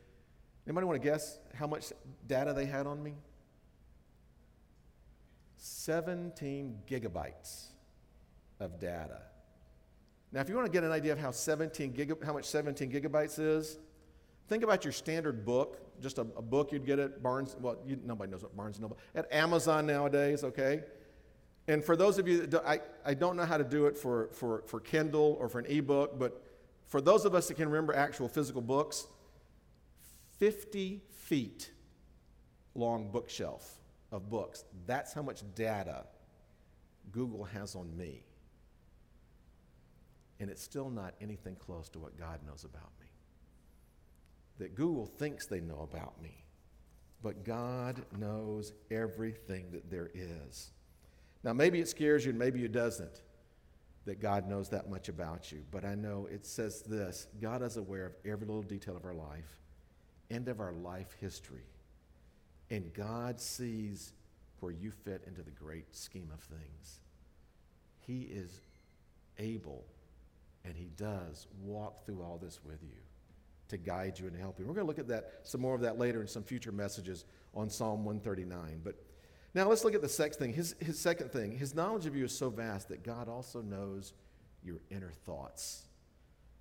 Anybody 0.67 0.85
want 0.85 1.01
to 1.01 1.07
guess 1.07 1.39
how 1.55 1.65
much 1.65 1.91
data 2.27 2.53
they 2.53 2.65
had 2.65 2.85
on 2.85 3.01
me? 3.01 3.15
17 5.57 6.79
gigabytes 6.87 7.69
of 8.59 8.79
data. 8.79 9.21
Now, 10.31 10.41
if 10.41 10.49
you 10.49 10.55
want 10.55 10.67
to 10.67 10.71
get 10.71 10.83
an 10.83 10.91
idea 10.91 11.11
of 11.11 11.19
how 11.19 11.31
17 11.31 11.93
giga, 11.93 12.23
how 12.23 12.33
much 12.33 12.45
17 12.45 12.91
gigabytes 12.91 13.39
is, 13.39 13.79
think 14.47 14.63
about 14.63 14.83
your 14.83 14.93
standard 14.93 15.43
book, 15.45 15.79
just 16.01 16.17
a, 16.17 16.21
a 16.21 16.41
book 16.41 16.71
you'd 16.71 16.85
get 16.85 16.99
at 16.99 17.23
Barnes. 17.23 17.55
Well, 17.59 17.77
you, 17.85 17.99
nobody 18.03 18.31
knows 18.31 18.43
what 18.43 18.55
Barnes 18.55 18.77
and 18.77 18.83
Noble 18.83 18.97
at 19.15 19.31
Amazon 19.33 19.87
nowadays. 19.87 20.43
Okay, 20.43 20.83
and 21.69 21.85
for 21.85 21.95
those 21.95 22.17
of 22.17 22.27
you 22.27 22.39
that 22.39 22.49
do, 22.49 22.59
I, 22.65 22.79
I 23.05 23.13
don't 23.13 23.35
know 23.35 23.45
how 23.45 23.57
to 23.57 23.63
do 23.63 23.85
it 23.85 23.95
for, 23.95 24.29
for, 24.33 24.63
for 24.65 24.79
Kindle 24.79 25.37
or 25.39 25.47
for 25.47 25.59
an 25.59 25.67
ebook, 25.67 26.17
but 26.17 26.43
for 26.87 26.99
those 26.99 27.25
of 27.25 27.35
us 27.35 27.47
that 27.47 27.53
can 27.53 27.69
remember 27.69 27.95
actual 27.95 28.27
physical 28.27 28.61
books, 28.61 29.05
50 30.39 31.03
feet 31.11 31.69
long 32.73 33.11
bookshelf 33.11 33.77
of 34.11 34.31
books. 34.31 34.63
That's 34.87 35.13
how 35.13 35.21
much 35.21 35.43
data 35.53 36.05
Google 37.11 37.43
has 37.43 37.75
on 37.75 37.95
me. 37.95 38.23
And 40.39 40.49
it's 40.49 40.63
still 40.63 40.89
not 40.89 41.13
anything 41.19 41.55
close 41.55 41.89
to 41.89 41.99
what 41.99 42.17
God 42.17 42.39
knows 42.45 42.63
about 42.63 42.91
me. 43.01 43.07
That 44.57 44.75
Google 44.75 45.05
thinks 45.05 45.45
they 45.45 45.59
know 45.59 45.87
about 45.91 46.21
me, 46.21 46.45
but 47.21 47.43
God 47.43 48.05
knows 48.17 48.73
everything 48.91 49.71
that 49.71 49.89
there 49.89 50.09
is. 50.13 50.71
Now, 51.43 51.53
maybe 51.53 51.79
it 51.79 51.87
scares 51.87 52.25
you 52.25 52.31
and 52.31 52.39
maybe 52.39 52.63
it 52.63 52.71
doesn't 52.71 53.21
that 54.05 54.19
God 54.19 54.47
knows 54.47 54.69
that 54.69 54.89
much 54.89 55.07
about 55.07 55.51
you, 55.51 55.63
but 55.71 55.85
I 55.85 55.95
know 55.95 56.27
it 56.31 56.45
says 56.45 56.81
this 56.81 57.27
God 57.41 57.61
is 57.61 57.77
aware 57.77 58.07
of 58.07 58.13
every 58.25 58.47
little 58.47 58.63
detail 58.63 58.97
of 58.97 59.05
our 59.05 59.13
life 59.13 59.59
and 60.29 60.47
of 60.47 60.59
our 60.59 60.73
life 60.73 61.15
history. 61.19 61.65
And 62.69 62.93
God 62.93 63.39
sees 63.39 64.13
where 64.59 64.71
you 64.71 64.91
fit 64.91 65.23
into 65.25 65.41
the 65.41 65.51
great 65.51 65.95
scheme 65.95 66.29
of 66.33 66.39
things. 66.41 66.99
He 68.05 68.21
is 68.23 68.61
able 69.37 69.85
and 70.65 70.75
He 70.75 70.89
does 70.97 71.47
walk 71.61 72.05
through 72.05 72.21
all 72.21 72.39
this 72.41 72.59
with 72.63 72.81
you 72.83 72.97
to 73.69 73.77
guide 73.77 74.19
you 74.19 74.27
and 74.27 74.35
help 74.35 74.59
you. 74.59 74.65
We're 74.65 74.73
going 74.73 74.85
to 74.85 74.87
look 74.87 74.99
at 74.99 75.07
that, 75.07 75.41
some 75.43 75.61
more 75.61 75.75
of 75.75 75.81
that 75.81 75.97
later 75.97 76.21
in 76.21 76.27
some 76.27 76.43
future 76.43 76.71
messages 76.71 77.25
on 77.53 77.69
Psalm 77.69 78.03
139. 78.03 78.81
But 78.83 78.95
now 79.53 79.69
let's 79.69 79.83
look 79.83 79.95
at 79.95 80.01
the 80.01 80.09
sex 80.09 80.35
thing. 80.35 80.53
His, 80.53 80.75
his 80.79 80.99
second 80.99 81.31
thing, 81.31 81.57
his 81.57 81.73
knowledge 81.73 82.05
of 82.05 82.15
you 82.15 82.25
is 82.25 82.37
so 82.37 82.49
vast 82.49 82.89
that 82.89 83.03
God 83.03 83.29
also 83.29 83.61
knows 83.61 84.13
your 84.63 84.81
inner 84.89 85.11
thoughts. 85.25 85.85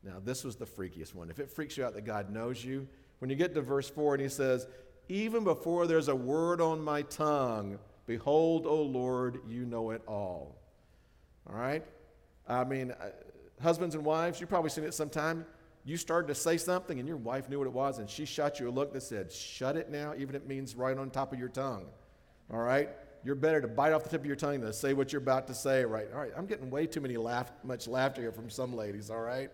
Now, 0.05 0.21
this 0.25 0.45
was 0.45 0.57
the 0.57 0.67
freakiest 0.67 1.15
one. 1.15 1.31
If 1.31 1.39
it 1.39 1.51
freaks 1.51 1.77
you 1.77 1.85
out 1.85 1.95
that 1.95 2.05
God 2.05 2.31
knows 2.31 2.65
you, 2.65 2.87
when 3.19 3.31
you 3.31 3.37
get 3.37 3.55
to 3.55 3.63
verse 3.63 3.91
4 3.91 4.15
and 4.15 4.23
he 4.23 4.29
says, 4.29 4.67
Even 5.09 5.45
before 5.45 5.87
there's 5.87 6.09
a 6.09 6.15
word 6.15 6.61
on 6.61 6.81
my 6.81 7.03
tongue, 7.03 7.79
behold, 8.07 8.67
O 8.67 8.83
Lord, 8.83 9.41
you 9.49 9.65
know 9.65 9.91
it 9.91 10.03
all. 10.07 10.57
All 11.49 11.57
right? 11.57 11.85
I 12.47 12.65
mean, 12.65 12.93
uh, 12.93 13.11
husbands 13.61 13.95
and 13.95 14.05
wives, 14.05 14.41
you've 14.41 14.49
probably 14.49 14.71
seen 14.71 14.85
it 14.85 14.95
sometime. 14.95 15.47
You 15.85 15.97
started 15.97 16.29
to 16.29 16.35
say 16.35 16.59
something 16.59 16.99
and 16.99 17.09
your 17.09 17.17
wife 17.17 17.49
knew 17.49 17.59
what 17.59 17.67
it 17.67 17.73
was 17.73 17.99
and 17.99 18.11
she 18.11 18.25
shot 18.25 18.61
you 18.61 18.69
a 18.69 18.71
look 18.71 18.93
that 18.93 19.03
said, 19.03 19.33
Shut 19.33 19.77
it 19.77 19.91
now, 19.91 20.13
even 20.15 20.35
if 20.35 20.43
it 20.43 20.49
means 20.49 20.75
right 20.75 20.97
on 20.97 21.11
top 21.11 21.33
of 21.33 21.39
your 21.39 21.49
tongue. 21.49 21.87
All 22.53 22.61
right? 22.61 22.91
You're 23.25 23.35
better 23.35 23.61
to 23.61 23.69
bite 23.69 23.93
off 23.93 24.05
the 24.05 24.11
tip 24.11 24.21
of 24.21 24.27
your 24.27 24.37
tongue 24.37 24.61
than 24.61 24.73
say 24.73 24.93
what 24.93 25.13
you're 25.13 25.23
about 25.23 25.47
to 25.49 25.55
say, 25.55 25.85
right? 25.85 26.07
All 26.13 26.21
right, 26.21 26.33
I'm 26.37 26.47
getting 26.47 26.71
way 26.71 26.87
too 26.87 27.01
many 27.01 27.17
laugh, 27.17 27.51
much 27.65 27.89
laughter 27.89 28.21
here 28.21 28.33
from 28.33 28.49
some 28.49 28.75
ladies, 28.75 29.11
all 29.11 29.21
right? 29.21 29.51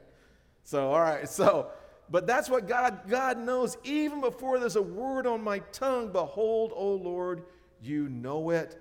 So, 0.65 0.93
all 0.93 1.01
right, 1.01 1.29
so, 1.29 1.71
but 2.11 2.27
that's 2.27 2.51
what 2.51 2.69
God, 2.69 3.01
God 3.09 3.39
knows. 3.39 3.77
Even 3.85 4.21
before 4.21 4.59
there's 4.59 4.77
a 4.77 4.83
word 4.83 5.27
on 5.27 5.43
my 5.43 5.61
tongue, 5.73 6.13
behold, 6.13 6.73
O 6.75 6.95
Lord, 6.95 7.45
you 7.81 8.09
know 8.09 8.51
it 8.51 8.81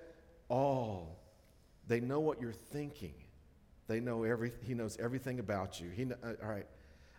all. 0.49 1.19
They 1.87 1.99
know 1.99 2.19
what 2.19 2.41
you're 2.41 2.51
thinking. 2.51 3.13
They 3.93 3.99
know 3.99 4.23
every, 4.23 4.51
he 4.63 4.73
knows 4.73 4.97
everything 4.99 5.37
about 5.37 5.79
you. 5.79 5.91
He, 5.91 6.03
uh, 6.05 6.33
all 6.41 6.49
right. 6.49 6.65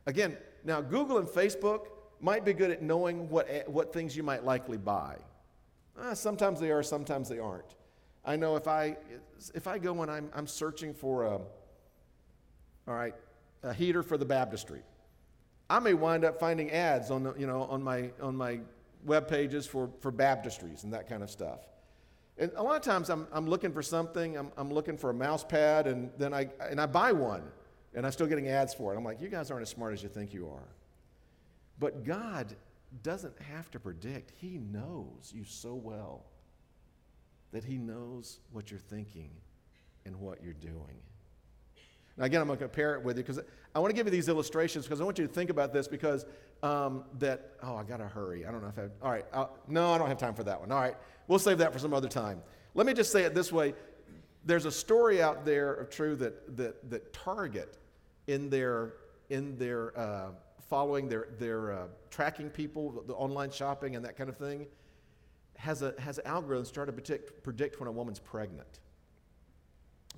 Again, 0.07 0.37
now 0.65 0.81
Google 0.81 1.19
and 1.19 1.29
Facebook 1.29 1.87
might 2.21 2.45
be 2.45 2.53
good 2.53 2.73
at 2.73 2.83
knowing 2.83 3.29
what, 3.29 3.49
what 3.69 3.93
things 3.93 4.17
you 4.17 4.25
might 4.25 4.45
likely 4.45 4.77
buy. 4.77 5.19
Uh, 5.97 6.17
sometimes 6.17 6.59
they 6.59 6.73
are, 6.73 6.83
sometimes 6.83 7.29
they 7.29 7.39
aren't. 7.39 7.77
I 8.25 8.35
know 8.35 8.57
if 8.57 8.67
I, 8.67 8.97
if 9.55 9.69
I 9.69 9.79
go 9.79 10.03
and 10.03 10.11
I'm, 10.11 10.29
I'm 10.35 10.49
searching 10.49 10.93
for 10.95 11.23
a, 11.23 11.35
all 12.89 12.95
right, 12.95 13.15
a 13.63 13.73
heater 13.73 14.03
for 14.03 14.19
the 14.19 14.25
baptistry, 14.25 14.83
I 15.71 15.79
may 15.79 15.95
wind 15.95 16.25
up 16.25 16.41
finding 16.41 16.73
ads 16.73 17.13
on, 17.13 17.23
the, 17.23 17.35
you 17.35 17.47
know, 17.47 17.63
on, 17.63 17.85
my, 17.85 18.11
on 18.21 18.35
my 18.35 18.59
web 19.05 19.29
pages 19.29 19.65
for, 19.65 19.91
for 20.01 20.11
baptistries 20.11 20.83
and 20.83 20.93
that 20.93 21.09
kind 21.09 21.23
of 21.23 21.31
stuff. 21.31 21.61
And 22.37 22.51
a 22.57 22.62
lot 22.62 22.77
of 22.77 22.83
times 22.83 23.11
I'm, 23.11 23.27
I'm 23.33 23.47
looking 23.47 23.73
for 23.73 23.83
something, 23.83 24.37
I'm, 24.37 24.51
I'm 24.57 24.73
looking 24.73 24.97
for 24.97 25.11
a 25.11 25.14
mouse 25.14 25.44
pad, 25.44 25.87
and 25.87 26.11
then 26.18 26.35
I, 26.35 26.49
and 26.68 26.81
I 26.81 26.87
buy 26.87 27.12
one, 27.12 27.42
and 27.94 28.05
I'm 28.05 28.12
still 28.12 28.27
getting 28.27 28.49
ads 28.49 28.75
for 28.75 28.92
it. 28.92 28.97
I'm 28.97 29.05
like, 29.05 29.20
you 29.20 29.29
guys 29.29 29.51
aren't 29.51 29.62
as 29.62 29.68
smart 29.68 29.92
as 29.92 30.03
you 30.03 30.09
think 30.09 30.35
you 30.35 30.49
are. 30.49 30.68
But 31.79 32.05
God 32.05 32.55
doesn't 33.03 33.40
have 33.40 33.70
to 33.73 33.81
predict. 33.81 34.33
He 34.40 34.59
knows 34.59 35.33
you 35.35 35.44
so 35.44 35.75
well 35.75 36.25
that 37.53 37.64
He 37.64 37.79
knows 37.79 38.40
what 38.51 38.70
you're 38.70 38.81
thinking 38.81 39.31
and 40.05 40.16
what 40.16 40.42
you're 40.42 40.55
doing. 40.55 41.01
Now, 42.16 42.25
again, 42.25 42.40
I'm 42.40 42.47
going 42.47 42.59
to 42.59 42.64
compare 42.64 42.94
it 42.94 43.03
with 43.03 43.16
you 43.16 43.25
because 43.25 43.40
I 43.75 43.79
want 43.79 43.90
to 43.90 43.94
give 43.97 44.07
you 44.07 44.12
these 44.12 44.29
illustrations 44.29 44.85
because 44.85 45.01
I 45.01 45.05
want 45.05 45.18
you 45.18 45.27
to 45.27 45.33
think 45.33 45.51
about 45.51 45.73
this 45.73 45.88
because 45.88 46.27
um, 46.64 47.05
that, 47.18 47.50
oh, 47.62 47.77
I 47.77 47.83
got 47.83 47.98
to 47.98 48.09
hurry. 48.09 48.46
I 48.46 48.50
don't 48.50 48.62
know 48.62 48.68
if 48.68 48.79
I, 48.79 48.88
all 49.05 49.12
right, 49.12 49.27
no, 49.68 49.92
I 49.92 49.98
don't 49.98 50.09
have 50.09 50.16
time 50.16 50.35
for 50.35 50.44
that 50.44 50.59
one. 50.59 50.72
All 50.72 50.81
right, 50.81 50.96
we'll 51.29 51.38
save 51.38 51.59
that 51.59 51.74
for 51.74 51.79
some 51.79 51.92
other 51.92 52.09
time. 52.09 52.42
Let 52.74 52.87
me 52.87 52.94
just 52.94 53.12
say 53.12 53.22
it 53.24 53.35
this 53.35 53.53
way 53.53 53.74
there's 54.46 54.66
a 54.66 54.70
story 54.70 55.22
out 55.22 55.44
there 55.44 55.72
of 55.72 55.88
true 55.88 56.16
that, 56.16 56.57
that, 56.57 56.90
that 56.90 57.12
Target 57.12 57.79
in 58.27 58.50
their, 58.50 58.94
in 59.31 59.57
their 59.57 59.98
uh, 59.98 60.29
following 60.68 61.09
their, 61.09 61.29
their 61.38 61.72
uh, 61.72 61.87
tracking 62.11 62.50
people, 62.50 63.03
the 63.07 63.14
online 63.14 63.50
shopping 63.50 63.96
and 63.96 64.05
that 64.05 64.16
kind 64.16 64.29
of 64.29 64.37
thing, 64.37 64.66
has, 65.57 65.81
a, 65.83 65.94
has 65.98 66.20
algorithms 66.27 66.72
try 66.72 66.85
to 66.85 66.92
predict, 66.92 67.42
predict 67.42 67.81
when 67.81 67.88
a 67.88 67.92
woman's 67.92 68.18
pregnant. 68.18 68.81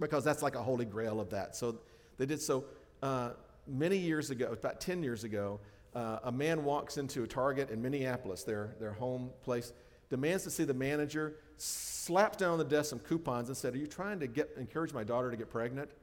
Because 0.01 0.25
that's 0.25 0.43
like 0.43 0.57
a 0.57 0.63
holy 0.63 0.85
grail 0.85 1.21
of 1.21 1.31
that. 1.31 1.55
So 1.55 1.79
they 2.19 2.27
did 2.27 2.41
so 2.41 2.65
uh, 3.03 3.31
many 3.69 3.97
years 3.97 4.31
ago, 4.31 4.47
about 4.53 4.81
10 4.81 5.03
years 5.05 5.23
ago, 5.23 5.61
uh, 5.97 6.19
a 6.25 6.33
man 6.33 6.63
walks 6.63 6.99
into 6.99 7.23
a 7.23 7.27
Target 7.27 7.71
in 7.71 7.81
Minneapolis, 7.81 8.45
their, 8.45 8.77
their 8.79 8.93
home 8.93 9.31
place, 9.43 9.73
demands 10.11 10.45
to 10.45 10.51
see 10.51 10.65
the 10.65 10.75
manager, 10.75 11.37
slaps 11.57 12.37
down 12.37 12.51
on 12.51 12.59
the 12.59 12.65
desk 12.65 12.91
some 12.91 12.99
coupons 12.99 13.49
and 13.49 13.57
said, 13.57 13.75
Are 13.75 13.79
you 13.79 13.87
trying 13.87 14.21
to 14.21 14.27
get, 14.27 14.51
encourage 14.59 14.93
my 14.93 15.03
daughter 15.03 15.31
to 15.31 15.39
get 15.39 15.49
pregnant? 15.49 15.89
He 15.89 15.95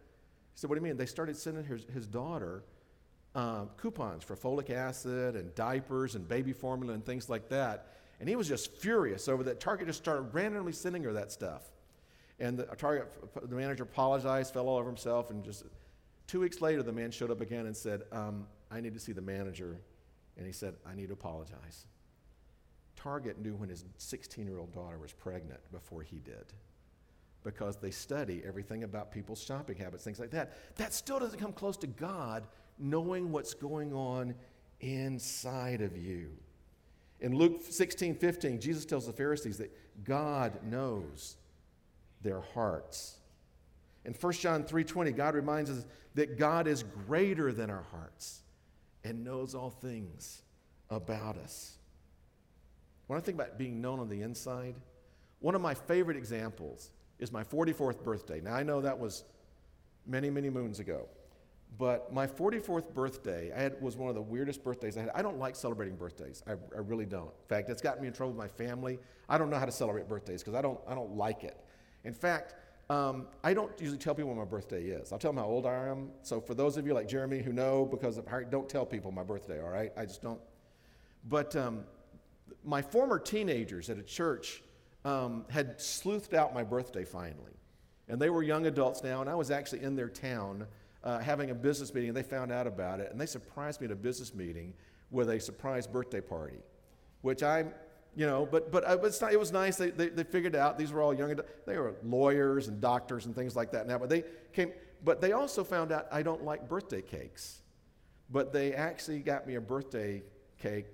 said, 0.56 0.70
What 0.70 0.78
do 0.78 0.82
you 0.82 0.88
mean? 0.88 0.98
They 0.98 1.06
started 1.06 1.38
sending 1.38 1.64
his, 1.64 1.86
his 1.94 2.08
daughter 2.08 2.64
um, 3.36 3.70
coupons 3.78 4.24
for 4.24 4.36
folic 4.36 4.72
acid 4.72 5.36
and 5.36 5.54
diapers 5.54 6.16
and 6.16 6.28
baby 6.28 6.54
formula 6.54 6.96
and 6.96 7.06
things 7.06 7.30
like 7.30 7.50
that. 7.50 7.94
And 8.20 8.28
he 8.28 8.36
was 8.36 8.48
just 8.48 8.76
furious 8.76 9.28
over 9.28 9.44
that. 9.44 9.60
Target 9.60 9.88
just 9.88 10.00
started 10.00 10.34
randomly 10.34 10.72
sending 10.72 11.04
her 11.04 11.14
that 11.14 11.32
stuff. 11.32 11.70
And 12.40 12.58
the 12.58 12.64
Target, 12.64 13.14
the 13.48 13.56
manager 13.56 13.84
apologized, 13.84 14.54
fell 14.54 14.68
all 14.68 14.80
over 14.80 14.90
himself, 14.90 15.30
and 15.30 15.44
just 15.44 15.66
two 16.26 16.40
weeks 16.40 16.62
later, 16.62 16.82
the 16.82 16.92
man 16.92 17.12
showed 17.12 17.30
up 17.30 17.42
again 17.42 17.68
and 17.68 17.78
said, 17.78 18.02
um, 18.12 18.48
I 18.74 18.82
need 18.82 18.94
to 18.94 19.00
see 19.00 19.12
the 19.12 19.22
manager. 19.22 19.80
And 20.38 20.48
he 20.48 20.52
said, 20.52 20.74
I 20.86 20.96
need 20.96 21.08
to 21.08 21.14
apologize. 21.14 21.86
Target 22.96 23.40
knew 23.40 23.56
when 23.56 23.70
his 23.70 23.86
16 23.98 24.46
year 24.46 24.60
old 24.60 24.74
daughter 24.74 24.98
was 24.98 25.14
pregnant 25.14 25.60
before 25.72 26.02
he 26.02 26.18
did 26.18 26.54
because 27.44 27.76
they 27.76 27.92
study 27.92 28.42
everything 28.46 28.84
about 28.84 29.12
people's 29.12 29.44
shopping 29.44 29.78
habits, 29.78 30.04
things 30.04 30.20
like 30.20 30.32
that. 30.32 30.54
That 30.78 30.94
still 30.94 31.20
doesn't 31.20 31.40
come 31.40 31.54
close 31.54 31.78
to 31.78 31.88
God 31.88 32.48
knowing 32.80 33.32
what's 33.32 33.54
going 33.54 33.94
on 33.94 34.34
inside 34.80 35.82
of 35.82 35.98
you. 35.98 36.32
In 37.20 37.36
Luke 37.36 37.62
16 37.70 38.16
15, 38.16 38.60
Jesus 38.60 38.86
tells 38.86 39.06
the 39.06 39.14
Pharisees 39.14 39.58
that 39.58 39.72
God 40.04 40.60
knows 40.64 41.38
their 42.22 42.42
hearts. 42.42 43.18
In 44.06 44.14
1 44.14 44.34
John 44.34 44.64
3:20, 44.64 45.12
God 45.12 45.36
reminds 45.36 45.70
us 45.70 45.86
that 46.16 46.38
God 46.38 46.68
is 46.68 46.84
greater 46.84 47.52
than 47.52 47.70
our 47.70 47.84
hearts 47.92 48.43
and 49.04 49.24
knows 49.24 49.56
all 49.56 49.70
things 49.70 50.42
about 50.90 51.38
us. 51.38 51.78
When 53.08 53.18
I 53.18 53.22
think 53.22 53.36
about 53.36 53.58
being 53.58 53.82
known 53.82 54.00
on 54.00 54.10
the 54.10 54.22
inside, 54.22 54.76
one 55.40 55.56
of 55.56 55.62
my 55.62 55.74
favorite 55.74 56.18
examples 56.18 56.92
is 57.20 57.32
my 57.32 57.44
44th 57.44 58.04
birthday. 58.04 58.40
Now, 58.42 58.54
I 58.54 58.64
know 58.64 58.82
that 58.82 58.98
was 58.98 59.24
many, 60.06 60.30
many 60.30 60.50
moons 60.50 60.80
ago, 60.80 61.08
but 61.78 62.14
my 62.14 62.28
44th 62.28 62.94
birthday 62.94 63.52
I 63.54 63.62
had, 63.62 63.82
was 63.82 63.98
one 63.98 64.10
of 64.10 64.16
the 64.16 64.22
weirdest 64.22 64.64
birthdays 64.64 64.98
I 64.98 65.02
had. 65.02 65.12
I 65.14 65.22
don't 65.22 65.40
like 65.40 65.56
celebrating 65.56 65.96
birthdays. 65.96 66.44
I, 66.48 66.52
I 66.52 66.80
really 66.80 67.06
don't. 67.06 67.26
In 67.26 67.48
fact, 67.48 67.70
it's 67.70 67.82
gotten 67.82 68.02
me 68.02 68.08
in 68.08 68.14
trouble 68.14 68.34
with 68.34 68.40
my 68.40 68.48
family. 68.48 69.00
I 69.28 69.38
don't 69.38 69.50
know 69.50 69.60
how 69.60 69.66
to 69.66 69.72
celebrate 69.72 70.08
birthdays 70.08 70.42
because 70.42 70.56
I 70.56 70.62
don't, 70.62 70.80
I 70.88 70.96
don't 70.96 71.16
like 71.16 71.44
it. 71.44 71.58
In 72.04 72.14
fact, 72.14 72.56
um, 72.90 73.28
I 73.44 73.54
don't 73.54 73.72
usually 73.80 73.98
tell 73.98 74.14
people 74.14 74.30
when 74.30 74.38
my 74.38 74.46
birthday 74.46 74.84
is. 74.84 75.12
I'll 75.12 75.20
tell 75.20 75.32
them 75.32 75.44
how 75.44 75.50
old 75.50 75.66
I 75.66 75.88
am. 75.88 76.10
So 76.22 76.42
for 76.42 76.54
those 76.54 76.78
of 76.78 76.86
you 76.86 76.94
like 76.94 77.08
Jeremy 77.08 77.42
who 77.42 77.54
know, 77.54 77.86
because 77.86 78.18
of, 78.18 78.28
don't 78.50 78.68
tell 78.68 78.86
people 78.86 79.12
my 79.12 79.24
birthday, 79.24 79.62
all 79.62 79.70
right? 79.70 79.92
I 79.96 80.06
just 80.06 80.22
don't. 80.22 80.42
But 81.30 81.56
um, 81.56 81.86
my 82.64 82.82
former 82.82 83.20
teenagers 83.20 83.90
at 83.90 83.98
a 83.98 84.04
church 84.04 84.64
um, 85.06 85.46
had 85.50 85.78
sleuthed 85.80 86.34
out 86.34 86.54
my 86.54 86.64
birthday 86.64 87.06
finally. 87.06 87.52
And 88.10 88.22
they 88.22 88.30
were 88.30 88.44
young 88.44 88.66
adults 88.66 89.04
now, 89.04 89.22
and 89.22 89.30
I 89.30 89.36
was 89.36 89.50
actually 89.50 89.84
in 89.84 89.96
their 89.96 90.10
town 90.10 90.68
uh, 91.04 91.20
having 91.20 91.52
a 91.52 91.56
business 91.56 91.94
meeting, 91.94 92.10
and 92.10 92.18
they 92.18 92.24
found 92.24 92.52
out 92.52 92.68
about 92.68 93.00
it, 93.00 93.12
and 93.12 93.20
they 93.20 93.26
surprised 93.26 93.82
me 93.82 93.86
at 93.86 93.92
a 93.92 93.96
business 93.96 94.34
meeting 94.34 94.74
with 95.12 95.30
a 95.30 95.40
surprise 95.40 95.88
birthday 95.88 96.22
party, 96.22 96.58
which 97.22 97.44
I 97.44 97.66
you 98.16 98.26
know, 98.26 98.48
but, 98.50 98.72
but 98.72 98.84
uh, 98.84 98.98
not, 99.22 99.34
it 99.34 99.40
was 99.40 99.52
nice. 99.52 99.78
They, 99.78 99.90
they, 99.90 100.10
they, 100.10 100.24
figured 100.24 100.56
out 100.56 100.78
these 100.78 100.92
were 100.92 101.02
all 101.02 101.14
young, 101.14 101.36
they 101.66 101.78
were 101.78 101.96
lawyers 102.04 102.68
and 102.68 102.80
doctors 102.80 103.26
and 103.26 103.36
things 103.36 103.56
like 103.56 103.72
that 103.72 103.88
now, 103.88 103.98
but 103.98 104.10
they 104.10 104.24
came, 104.54 104.72
but 105.04 105.20
they 105.20 105.32
also 105.32 105.64
found 105.64 105.92
out 105.92 106.08
I 106.12 106.22
don't 106.22 106.44
like 106.44 106.70
birthday 106.70 107.02
cakes. 107.02 107.62
But 108.30 108.54
they 108.54 108.74
actually 108.74 109.20
got 109.20 109.48
me 109.48 109.56
a 109.56 109.62
birthday 109.62 110.24
cake 110.60 110.86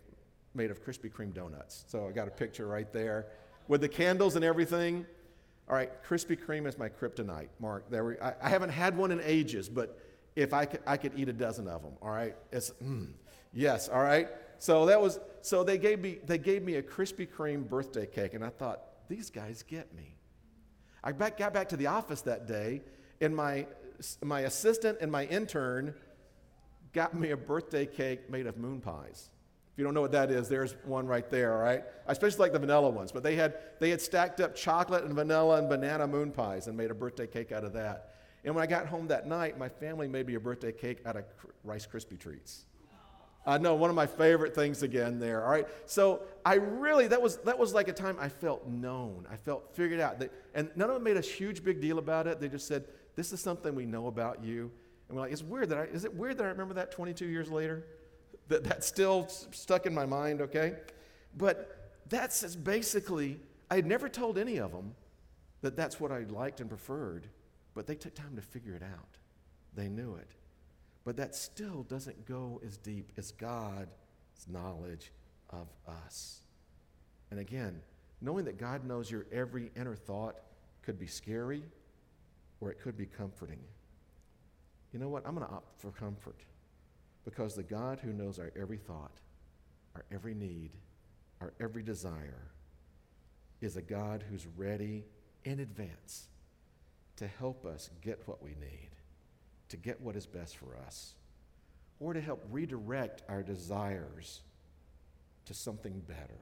made 0.53 0.71
of 0.71 0.83
Krispy 0.83 1.11
Kreme 1.11 1.33
donuts. 1.33 1.85
So 1.87 2.07
I 2.07 2.11
got 2.11 2.27
a 2.27 2.31
picture 2.31 2.67
right 2.67 2.91
there 2.91 3.27
with 3.67 3.81
the 3.81 3.89
candles 3.89 4.35
and 4.35 4.43
everything. 4.43 5.05
All 5.69 5.75
right, 5.75 5.91
Krispy 6.03 6.37
Kreme 6.37 6.67
is 6.67 6.77
my 6.77 6.89
kryptonite, 6.89 7.49
Mark. 7.59 7.89
There 7.91 8.03
we, 8.03 8.19
I, 8.19 8.33
I 8.41 8.49
haven't 8.49 8.71
had 8.71 8.97
one 8.97 9.11
in 9.11 9.21
ages, 9.23 9.69
but 9.69 9.99
if 10.35 10.53
I 10.53 10.65
could, 10.65 10.81
I 10.87 10.97
could 10.97 11.13
eat 11.15 11.29
a 11.29 11.33
dozen 11.33 11.67
of 11.67 11.83
them. 11.83 11.93
All 12.01 12.09
right, 12.09 12.35
it's 12.51 12.71
mm, 12.83 13.11
yes. 13.53 13.87
All 13.87 14.01
right, 14.01 14.27
so 14.59 14.85
that 14.85 15.01
was 15.01 15.19
so 15.41 15.63
they 15.63 15.77
gave 15.77 15.99
me 15.99 16.19
they 16.25 16.37
gave 16.37 16.63
me 16.63 16.75
a 16.75 16.83
Krispy 16.83 17.27
Kreme 17.27 17.67
birthday 17.67 18.05
cake, 18.05 18.33
and 18.33 18.45
I 18.45 18.49
thought 18.49 18.81
these 19.07 19.29
guys 19.29 19.63
get 19.63 19.93
me. 19.95 20.15
I 21.03 21.13
back, 21.13 21.37
got 21.37 21.53
back 21.53 21.69
to 21.69 21.77
the 21.77 21.87
office 21.87 22.21
that 22.21 22.45
day, 22.45 22.81
and 23.21 23.35
my 23.35 23.65
my 24.23 24.41
assistant 24.41 24.99
and 25.01 25.11
my 25.11 25.25
intern 25.25 25.93
got 26.93 27.13
me 27.13 27.31
a 27.31 27.37
birthday 27.37 27.85
cake 27.85 28.29
made 28.29 28.47
of 28.47 28.57
moon 28.57 28.81
pies. 28.81 29.29
If 29.73 29.77
you 29.77 29.83
don't 29.83 29.93
know 29.93 30.01
what 30.01 30.11
that 30.11 30.31
is, 30.31 30.49
there's 30.49 30.75
one 30.83 31.05
right 31.05 31.29
there, 31.29 31.53
all 31.53 31.63
right? 31.63 31.83
I 32.07 32.11
especially 32.11 32.39
like 32.39 32.53
the 32.53 32.59
vanilla 32.59 32.89
ones, 32.89 33.11
but 33.11 33.23
they 33.23 33.35
had, 33.35 33.57
they 33.79 33.89
had 33.89 34.01
stacked 34.01 34.41
up 34.41 34.55
chocolate 34.55 35.03
and 35.03 35.13
vanilla 35.13 35.57
and 35.57 35.69
banana 35.69 36.07
moon 36.07 36.31
pies 36.31 36.67
and 36.67 36.75
made 36.75 36.91
a 36.91 36.95
birthday 36.95 37.27
cake 37.27 37.51
out 37.51 37.63
of 37.63 37.73
that. 37.73 38.15
And 38.43 38.55
when 38.55 38.63
I 38.63 38.67
got 38.67 38.87
home 38.87 39.07
that 39.07 39.27
night, 39.27 39.57
my 39.57 39.69
family 39.69 40.07
made 40.07 40.27
me 40.27 40.35
a 40.35 40.39
birthday 40.39 40.71
cake 40.71 40.99
out 41.05 41.15
of 41.15 41.25
Rice 41.63 41.85
Krispie 41.85 42.19
treats. 42.19 42.65
I 43.49 43.57
know 43.57 43.73
one 43.73 43.89
of 43.89 43.95
my 43.95 44.05
favorite 44.05 44.53
things 44.53 44.83
again 44.83 45.19
there. 45.19 45.43
All 45.43 45.49
right. 45.49 45.67
So 45.87 46.21
I 46.45 46.55
really 46.55 47.07
that 47.07 47.21
was 47.21 47.37
that 47.37 47.57
was 47.57 47.73
like 47.73 47.87
a 47.87 47.93
time 47.93 48.15
I 48.19 48.29
felt 48.29 48.67
known. 48.67 49.25
I 49.31 49.37
felt 49.37 49.73
figured 49.73 49.99
out. 49.99 50.19
That, 50.19 50.31
and 50.53 50.69
none 50.75 50.89
of 50.89 50.95
them 50.95 51.03
made 51.03 51.17
a 51.17 51.21
huge 51.21 51.63
big 51.63 51.81
deal 51.81 51.97
about 51.97 52.27
it. 52.27 52.39
They 52.39 52.47
just 52.47 52.67
said, 52.67 52.85
"This 53.15 53.33
is 53.33 53.41
something 53.41 53.73
we 53.73 53.87
know 53.87 54.07
about 54.07 54.43
you." 54.43 54.71
And 55.07 55.17
we're 55.17 55.23
like, 55.23 55.31
"It's 55.31 55.41
weird 55.41 55.69
that 55.69 55.79
I 55.79 55.83
is 55.85 56.05
it 56.05 56.13
weird 56.13 56.37
that 56.37 56.43
I 56.43 56.49
remember 56.49 56.75
that 56.75 56.91
22 56.91 57.25
years 57.25 57.49
later? 57.49 57.87
That 58.49 58.63
that's 58.63 58.85
still 58.85 59.27
stuck 59.27 59.87
in 59.87 59.95
my 59.95 60.05
mind." 60.05 60.41
Okay, 60.41 60.75
but 61.35 62.03
that's 62.07 62.55
basically 62.55 63.39
I 63.71 63.77
had 63.77 63.87
never 63.87 64.09
told 64.09 64.37
any 64.37 64.57
of 64.57 64.71
them 64.71 64.93
that 65.61 65.75
that's 65.75 65.99
what 65.99 66.11
I 66.11 66.19
liked 66.19 66.61
and 66.61 66.69
preferred, 66.69 67.27
but 67.73 67.87
they 67.87 67.95
took 67.95 68.13
time 68.13 68.35
to 68.35 68.41
figure 68.43 68.75
it 68.75 68.83
out. 68.83 69.17
They 69.73 69.89
knew 69.89 70.15
it. 70.15 70.29
But 71.05 71.17
that 71.17 71.35
still 71.35 71.83
doesn't 71.83 72.25
go 72.25 72.61
as 72.65 72.77
deep 72.77 73.11
as 73.17 73.31
God's 73.31 73.87
knowledge 74.47 75.11
of 75.49 75.67
us. 75.87 76.41
And 77.31 77.39
again, 77.39 77.81
knowing 78.21 78.45
that 78.45 78.57
God 78.57 78.85
knows 78.85 79.09
your 79.09 79.25
every 79.31 79.71
inner 79.75 79.95
thought 79.95 80.35
could 80.81 80.99
be 80.99 81.07
scary 81.07 81.63
or 82.59 82.71
it 82.71 82.81
could 82.81 82.97
be 82.97 83.05
comforting. 83.05 83.59
You 84.91 84.99
know 84.99 85.09
what? 85.09 85.25
I'm 85.25 85.35
going 85.35 85.47
to 85.47 85.53
opt 85.53 85.79
for 85.79 85.91
comfort 85.91 86.43
because 87.25 87.55
the 87.55 87.63
God 87.63 87.99
who 87.99 88.11
knows 88.11 88.39
our 88.39 88.51
every 88.59 88.77
thought, 88.77 89.19
our 89.95 90.05
every 90.11 90.33
need, 90.33 90.71
our 91.41 91.53
every 91.59 91.83
desire 91.83 92.51
is 93.61 93.77
a 93.77 93.81
God 93.81 94.23
who's 94.29 94.47
ready 94.57 95.05
in 95.45 95.59
advance 95.59 96.27
to 97.17 97.27
help 97.27 97.65
us 97.65 97.89
get 98.01 98.21
what 98.25 98.41
we 98.41 98.51
need 98.51 98.89
to 99.69 99.77
get 99.77 100.01
what 100.01 100.15
is 100.15 100.25
best 100.25 100.57
for 100.57 100.75
us 100.85 101.13
or 101.99 102.13
to 102.13 102.21
help 102.21 102.43
redirect 102.49 103.23
our 103.29 103.43
desires 103.43 104.41
to 105.45 105.53
something 105.53 106.01
better. 106.07 106.39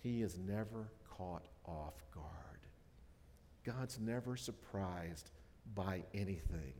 He 0.00 0.22
is 0.22 0.38
never 0.38 0.88
caught 1.16 1.44
off 1.64 1.94
guard. 2.14 2.26
God's 3.64 3.98
never 4.00 4.36
surprised 4.36 5.30
by 5.74 6.02
anything 6.12 6.74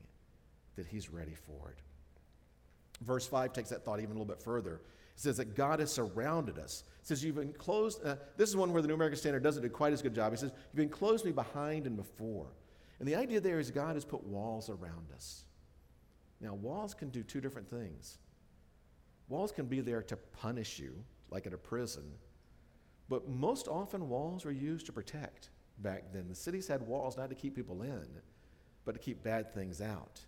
that 0.77 0.87
He's 0.87 1.11
ready 1.11 1.35
for 1.35 1.71
it. 1.71 1.79
Verse 3.05 3.27
5 3.27 3.53
takes 3.53 3.71
that 3.71 3.85
thought 3.85 3.99
even 3.99 4.11
a 4.11 4.19
little 4.19 4.25
bit 4.25 4.41
further. 4.41 4.81
It 5.15 5.21
says 5.21 5.37
that 5.37 5.55
God 5.55 5.81
has 5.81 5.93
surrounded 5.93 6.59
us. 6.59 6.85
It 7.01 7.07
says, 7.07 7.25
You've 7.25 7.39
enclosed, 7.39 8.05
uh, 8.05 8.17
this 8.37 8.49
is 8.49 8.57
one 8.57 8.73
where 8.73 8.83
the 8.83 8.89
New 8.89 8.95
American 8.95 9.19
Standard 9.19 9.43
doesn't 9.43 9.63
do 9.63 9.69
quite 9.69 9.93
as 9.93 10.03
good 10.03 10.15
job. 10.15 10.33
He 10.33 10.39
says, 10.39 10.53
You've 10.73 10.83
enclosed 10.83 11.25
me 11.25 11.33
behind 11.33 11.87
and 11.87 11.97
before. 11.97 12.47
And 13.03 13.09
the 13.09 13.17
idea 13.17 13.41
there 13.41 13.59
is 13.59 13.73
God 13.73 13.97
has 13.97 14.05
put 14.05 14.23
walls 14.23 14.71
around 14.71 15.11
us. 15.13 15.43
Now, 16.41 16.55
walls 16.55 16.95
can 16.95 17.09
do 17.11 17.25
two 17.25 17.41
different 17.41 17.69
things. 17.69 18.19
Walls 19.29 19.51
can 19.51 19.67
be 19.67 19.81
there 19.81 20.03
to 20.03 20.17
punish 20.17 20.79
you, 20.79 20.95
like 21.29 21.45
at 21.49 21.53
a 21.53 21.59
prison, 21.59 22.05
but 23.09 23.29
most 23.29 23.67
often 23.67 24.09
walls 24.09 24.45
were 24.45 24.53
used 24.53 24.87
to 24.87 24.93
protect 24.93 25.51
back 25.79 26.13
then. 26.13 26.29
The 26.29 26.37
cities 26.37 26.69
had 26.69 26.81
walls 26.87 27.17
not 27.17 27.29
to 27.31 27.35
keep 27.35 27.57
people 27.57 27.83
in, 27.83 28.07
but 28.85 28.93
to 28.93 29.01
keep 29.01 29.25
bad 29.25 29.53
things 29.53 29.81
out. 29.81 30.21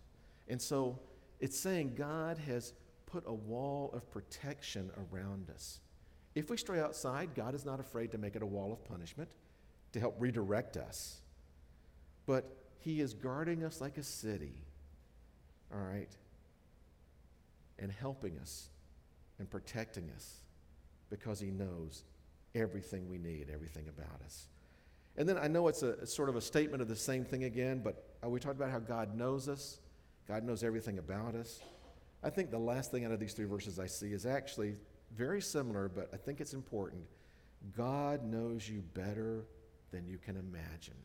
And 0.49 0.61
so 0.61 0.99
it's 1.39 1.57
saying 1.57 1.95
God 1.95 2.37
has 2.39 2.73
put 3.05 3.23
a 3.25 3.33
wall 3.33 3.89
of 3.93 4.11
protection 4.11 4.91
around 5.13 5.49
us. 5.49 5.79
If 6.35 6.49
we 6.49 6.57
stray 6.57 6.81
outside, 6.81 7.35
God 7.35 7.55
is 7.55 7.63
not 7.63 7.79
afraid 7.79 8.11
to 8.11 8.17
make 8.17 8.35
it 8.35 8.41
a 8.41 8.45
wall 8.45 8.73
of 8.73 8.83
punishment 8.83 9.29
to 9.93 10.01
help 10.01 10.17
redirect 10.19 10.75
us. 10.75 11.21
But 12.25 12.63
he 12.79 13.01
is 13.01 13.13
guarding 13.13 13.63
us 13.63 13.81
like 13.81 13.97
a 13.97 14.03
city, 14.03 14.53
all 15.73 15.79
right, 15.79 16.09
and 17.79 17.91
helping 17.91 18.37
us 18.39 18.69
and 19.39 19.49
protecting 19.49 20.09
us 20.15 20.41
because 21.09 21.39
He 21.39 21.51
knows 21.51 22.03
everything 22.53 23.09
we 23.09 23.17
need, 23.17 23.47
everything 23.53 23.87
about 23.87 24.21
us. 24.23 24.47
And 25.17 25.27
then 25.27 25.37
I 25.37 25.47
know 25.47 25.67
it's 25.67 25.83
a 25.83 26.05
sort 26.05 26.29
of 26.29 26.35
a 26.35 26.41
statement 26.41 26.81
of 26.81 26.87
the 26.87 26.95
same 26.95 27.23
thing 27.23 27.45
again, 27.45 27.81
but 27.83 28.03
uh, 28.23 28.29
we 28.29 28.39
talked 28.39 28.57
about 28.57 28.71
how 28.71 28.79
God 28.79 29.15
knows 29.15 29.47
us, 29.47 29.79
God 30.27 30.43
knows 30.43 30.63
everything 30.63 30.97
about 30.97 31.35
us. 31.35 31.61
I 32.23 32.29
think 32.29 32.49
the 32.49 32.57
last 32.57 32.91
thing 32.91 33.05
out 33.05 33.11
of 33.11 33.19
these 33.19 33.33
three 33.33 33.45
verses 33.45 33.79
I 33.79 33.87
see 33.87 34.11
is 34.11 34.25
actually 34.25 34.75
very 35.15 35.41
similar, 35.41 35.87
but 35.87 36.09
I 36.13 36.17
think 36.17 36.41
it's 36.41 36.53
important. 36.53 37.03
God 37.77 38.23
knows 38.25 38.67
you 38.67 38.83
better 38.93 39.45
than 39.91 40.07
you 40.07 40.17
can 40.17 40.35
imagine. 40.35 40.95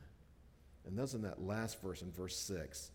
And 0.86 0.98
those 0.98 1.14
in 1.14 1.22
that 1.22 1.42
last 1.42 1.80
verse, 1.80 2.02
in 2.02 2.10
verse 2.10 2.36
6, 2.36 2.90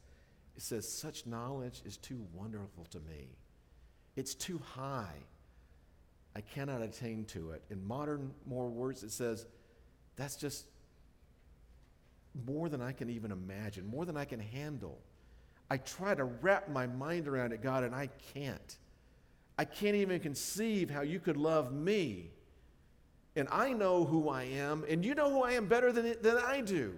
it 0.56 0.62
says, 0.62 0.88
Such 0.88 1.26
knowledge 1.26 1.82
is 1.86 1.98
too 1.98 2.26
wonderful 2.34 2.86
to 2.92 3.00
me. 3.00 3.30
It's 4.16 4.34
too 4.34 4.60
high. 4.76 5.18
I 6.36 6.42
cannot 6.42 6.82
attain 6.82 7.26
to 7.26 7.52
it. 7.52 7.64
In 7.70 7.86
modern, 7.86 8.32
more 8.46 8.70
words, 8.70 9.04
it 9.04 9.12
says, 9.12 9.46
That's 10.16 10.36
just 10.36 10.66
more 12.46 12.70
than 12.70 12.82
I 12.82 12.92
can 12.92 13.10
even 13.10 13.32
imagine, 13.32 13.86
more 13.86 14.06
than 14.06 14.18
I 14.18 14.26
can 14.26 14.40
handle. 14.40 15.00
I 15.70 15.78
try 15.78 16.14
to 16.14 16.26
wrap 16.26 16.70
my 16.70 16.88
mind 16.88 17.28
around 17.28 17.54
it, 17.54 17.62
God, 17.62 17.84
and 17.84 17.96
I 17.96 18.10
can't. 18.34 18.78
I 19.58 19.66
can't 19.66 19.96
even 19.96 20.20
conceive 20.20 20.90
how 20.90 21.02
you 21.02 21.20
could 21.20 21.38
love 21.38 21.72
me. 21.72 22.32
And 23.38 23.48
I 23.52 23.74
know 23.74 24.06
who 24.06 24.30
I 24.30 24.44
am, 24.44 24.84
and 24.88 25.04
you 25.04 25.16
know 25.16 25.30
who 25.30 25.44
I 25.44 25.54
am 25.54 25.68
better 25.68 25.92
than, 25.92 26.16
than 26.22 26.38
I 26.38 26.62
do 26.62 26.96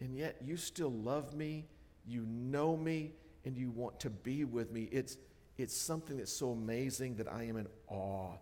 and 0.00 0.16
yet 0.16 0.36
you 0.44 0.56
still 0.56 0.92
love 0.92 1.34
me, 1.34 1.66
you 2.06 2.24
know 2.26 2.76
me, 2.76 3.12
and 3.44 3.56
you 3.56 3.70
want 3.70 4.00
to 4.00 4.10
be 4.10 4.44
with 4.44 4.72
me. 4.72 4.88
It's, 4.92 5.16
it's 5.56 5.76
something 5.76 6.16
that's 6.16 6.32
so 6.32 6.50
amazing 6.50 7.16
that 7.16 7.32
I 7.32 7.44
am 7.44 7.56
in 7.56 7.66
awe 7.88 8.34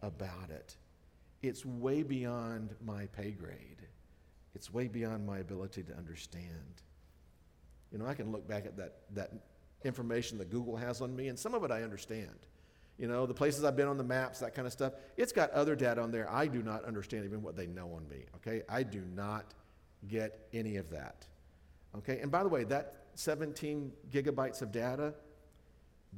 about 0.00 0.50
it. 0.50 0.76
It's 1.42 1.66
way 1.66 2.02
beyond 2.02 2.74
my 2.84 3.06
pay 3.06 3.32
grade, 3.32 3.82
it's 4.54 4.72
way 4.72 4.88
beyond 4.88 5.26
my 5.26 5.38
ability 5.38 5.82
to 5.84 5.96
understand. 5.96 6.82
You 7.90 7.98
know, 7.98 8.06
I 8.06 8.14
can 8.14 8.32
look 8.32 8.48
back 8.48 8.64
at 8.64 8.76
that, 8.78 9.00
that 9.14 9.32
information 9.84 10.38
that 10.38 10.50
Google 10.50 10.76
has 10.76 11.00
on 11.00 11.14
me, 11.14 11.28
and 11.28 11.38
some 11.38 11.54
of 11.54 11.62
it 11.64 11.70
I 11.70 11.82
understand. 11.82 12.46
You 12.98 13.08
know, 13.08 13.26
the 13.26 13.34
places 13.34 13.64
I've 13.64 13.76
been 13.76 13.88
on 13.88 13.96
the 13.96 14.04
maps, 14.04 14.38
that 14.40 14.54
kind 14.54 14.66
of 14.66 14.72
stuff. 14.72 14.92
It's 15.16 15.32
got 15.32 15.50
other 15.50 15.74
data 15.74 16.00
on 16.00 16.10
there. 16.10 16.30
I 16.30 16.46
do 16.46 16.62
not 16.62 16.84
understand 16.84 17.24
even 17.24 17.42
what 17.42 17.56
they 17.56 17.66
know 17.66 17.92
on 17.94 18.06
me, 18.08 18.24
okay? 18.36 18.62
I 18.68 18.82
do 18.82 19.02
not 19.14 19.54
get 20.08 20.48
any 20.52 20.76
of 20.76 20.90
that. 20.90 21.26
Okay? 21.96 22.20
And 22.20 22.30
by 22.30 22.42
the 22.42 22.48
way, 22.48 22.64
that 22.64 23.06
17 23.14 23.92
gigabytes 24.10 24.62
of 24.62 24.72
data, 24.72 25.14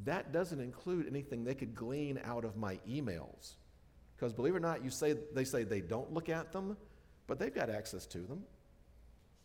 that 0.05 0.33
doesn't 0.33 0.61
include 0.61 1.07
anything 1.07 1.45
they 1.45 1.55
could 1.55 1.75
glean 1.75 2.21
out 2.25 2.45
of 2.45 2.57
my 2.57 2.79
emails. 2.89 3.55
Because 4.17 4.33
believe 4.33 4.55
it 4.55 4.59
or 4.59 4.61
not, 4.61 4.85
you 4.85 4.91
say 4.91 5.15
they 5.35 5.45
say 5.45 5.65
they 5.65 5.81
don't 5.81 6.13
look 6.13 6.29
at 6.29 6.53
them, 6.53 6.77
but 7.27 7.39
they've 7.39 7.55
got 7.55 7.71
access 7.71 8.07
to 8.07 8.19
them. 8.19 8.43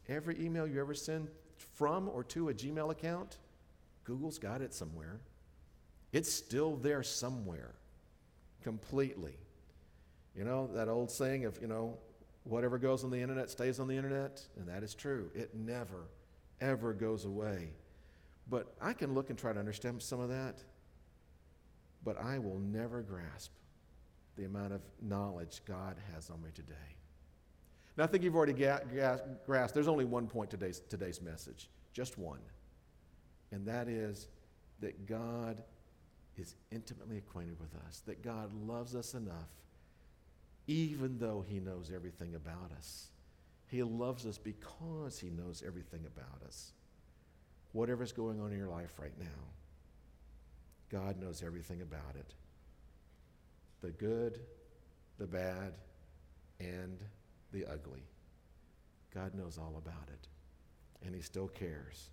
Every 0.08 0.44
email 0.44 0.68
you 0.68 0.80
ever 0.80 0.94
send 0.94 1.28
from 1.76 2.10
or 2.10 2.24
to 2.26 2.50
a 2.50 2.54
Gmail 2.54 2.92
account, 2.92 3.38
Google's 4.04 4.40
got 4.40 4.62
it 4.62 4.74
somewhere. 4.74 5.20
It's 6.12 6.32
still 6.32 6.78
there 6.78 7.04
somewhere, 7.04 7.76
completely. 8.64 9.38
You 10.36 10.46
know, 10.46 10.68
that 10.74 10.88
old 10.88 11.12
saying 11.12 11.46
of, 11.46 11.60
you 11.62 11.68
know, 11.68 11.98
whatever 12.44 12.78
goes 12.78 13.04
on 13.04 13.12
the 13.12 13.20
internet 13.20 13.50
stays 13.50 13.80
on 13.80 13.88
the 13.88 13.96
internet, 13.96 14.42
and 14.58 14.68
that 14.68 14.84
is 14.84 14.96
true. 14.96 15.30
It 15.36 15.56
never, 15.56 16.08
ever 16.62 16.94
goes 16.94 17.26
away. 17.26 17.70
But 18.50 18.74
I 18.82 18.94
can 18.94 19.14
look 19.14 19.30
and 19.30 19.38
try 19.38 19.54
to 19.54 19.60
understand 19.60 20.02
some 20.02 20.20
of 20.20 20.30
that, 20.30 20.64
but 22.04 22.20
I 22.20 22.40
will 22.40 22.60
never 22.60 23.02
grasp 23.02 23.52
the 24.36 24.46
amount 24.46 24.74
of 24.74 24.82
knowledge 25.02 25.62
God 25.66 25.98
has 26.14 26.30
on 26.30 26.42
me 26.42 26.50
today. 26.54 26.74
Now, 27.98 28.06
I 28.06 28.08
think 28.08 28.24
you've 28.24 28.36
already 28.36 28.54
ga- 28.54 28.80
ga- 28.96 29.20
grasped 29.46 29.74
there's 29.74 29.90
only 29.90 30.06
one 30.06 30.28
point 30.28 30.50
today's, 30.50 30.82
today's 30.90 31.22
message, 31.22 31.70
just 31.92 32.18
one. 32.18 32.40
And 33.52 33.68
that 33.68 33.88
is 33.88 34.30
that 34.80 35.06
God 35.06 35.62
is 36.38 36.56
intimately 36.72 37.18
acquainted 37.18 37.60
with 37.60 37.76
us, 37.88 38.02
that 38.06 38.24
God 38.24 38.54
loves 38.66 38.96
us 38.96 39.14
enough, 39.14 39.50
even 40.70 41.18
though 41.18 41.44
He 41.48 41.60
knows 41.60 41.92
everything 41.94 42.36
about 42.36 42.72
us. 42.78 43.08
He 43.66 43.82
loves 43.82 44.28
us 44.28 44.38
because 44.38 45.20
He 45.20 45.32
knows 45.32 45.64
everything 45.66 46.06
about 46.06 46.48
us. 46.48 46.74
Whatever's 47.72 48.12
going 48.12 48.40
on 48.40 48.52
in 48.52 48.60
your 48.60 48.70
life 48.70 48.94
right 49.00 49.18
now, 49.20 49.26
God 50.92 51.20
knows 51.20 51.42
everything 51.44 51.82
about 51.82 52.16
it 52.16 52.34
the 53.82 53.92
good, 53.92 54.42
the 55.18 55.26
bad, 55.26 55.74
and 56.60 57.00
the 57.54 57.66
ugly. 57.66 58.04
God 59.14 59.34
knows 59.34 59.58
all 59.58 59.76
about 59.78 60.10
it, 60.10 60.28
and 61.04 61.16
He 61.16 61.22
still 61.22 61.48
cares. 61.48 62.10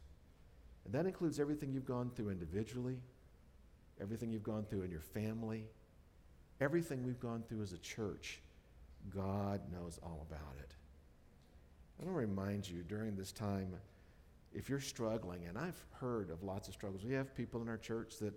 And 0.87 0.95
that 0.95 1.05
includes 1.05 1.39
everything 1.39 1.73
you've 1.73 1.85
gone 1.85 2.11
through 2.15 2.31
individually, 2.31 2.97
everything 4.01 4.33
you've 4.33 4.45
gone 4.45 4.65
through 4.65 4.83
in 4.83 4.91
your 4.91 5.01
family, 5.01 5.65
everything 6.61 7.03
we've 7.05 7.21
gone 7.21 7.43
through 7.47 7.63
as 7.63 7.73
a 7.73 7.79
church. 7.79 8.41
God 9.15 9.61
knows 9.73 9.99
all 10.03 10.27
about 10.29 10.57
it. 10.59 10.75
I 11.99 12.05
want 12.05 12.15
to 12.15 12.21
remind 12.21 12.69
you 12.69 12.83
during 12.83 13.17
this 13.17 13.33
time, 13.33 13.75
if 14.53 14.69
you're 14.69 14.81
struggling, 14.81 15.47
and 15.47 15.57
I've 15.57 15.81
heard 15.93 16.31
of 16.31 16.43
lots 16.43 16.69
of 16.69 16.75
struggles, 16.75 17.05
we 17.05 17.15
have 17.15 17.35
people 17.35 17.63
in 17.63 17.69
our 17.69 17.79
church 17.79 18.19
that 18.21 18.35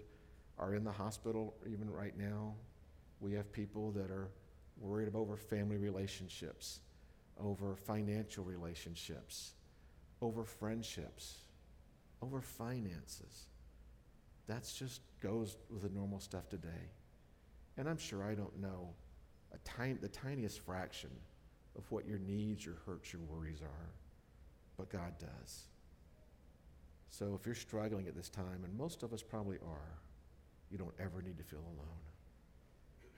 are 0.58 0.75
in 0.75 0.84
the 0.84 0.91
hospital 0.91 1.55
even 1.69 1.89
right 1.89 2.17
now. 2.17 2.53
We 3.19 3.34
have 3.34 3.51
people 3.51 3.91
that 3.91 4.12
are 4.12 4.29
worried 4.79 5.08
about 5.08 5.19
over 5.19 5.38
family 5.38 5.77
relationships, 5.77 6.82
over 7.39 7.75
financial 7.75 8.43
relationships, 8.43 9.53
over 10.21 10.43
friendships, 10.43 11.38
over 12.21 12.41
finances. 12.41 13.47
That 14.47 14.63
just 14.77 15.01
goes 15.21 15.58
with 15.69 15.84
the 15.84 15.89
normal 15.89 16.19
stuff 16.19 16.49
today. 16.49 16.91
And 17.77 17.88
I'm 17.88 17.97
sure 17.97 18.23
I 18.23 18.36
don't 18.36 18.60
know 18.60 18.89
a 19.53 19.93
the 20.01 20.07
tiniest 20.07 20.59
fraction 20.59 21.09
of 21.77 21.89
what 21.91 22.07
your 22.07 22.19
needs, 22.19 22.65
your 22.65 22.77
hurts, 22.85 23.13
your 23.13 23.21
worries 23.23 23.62
are, 23.62 23.89
but 24.77 24.89
God 24.89 25.13
does. 25.19 25.65
So 27.09 27.38
if 27.39 27.45
you're 27.45 27.55
struggling 27.55 28.07
at 28.07 28.15
this 28.15 28.29
time, 28.29 28.62
and 28.63 28.77
most 28.77 29.03
of 29.03 29.13
us 29.13 29.23
probably 29.23 29.57
are, 29.57 29.99
you 30.69 30.77
don't 30.77 30.93
ever 30.99 31.21
need 31.21 31.38
to 31.38 31.43
feel 31.43 31.59
alone. 31.59 32.03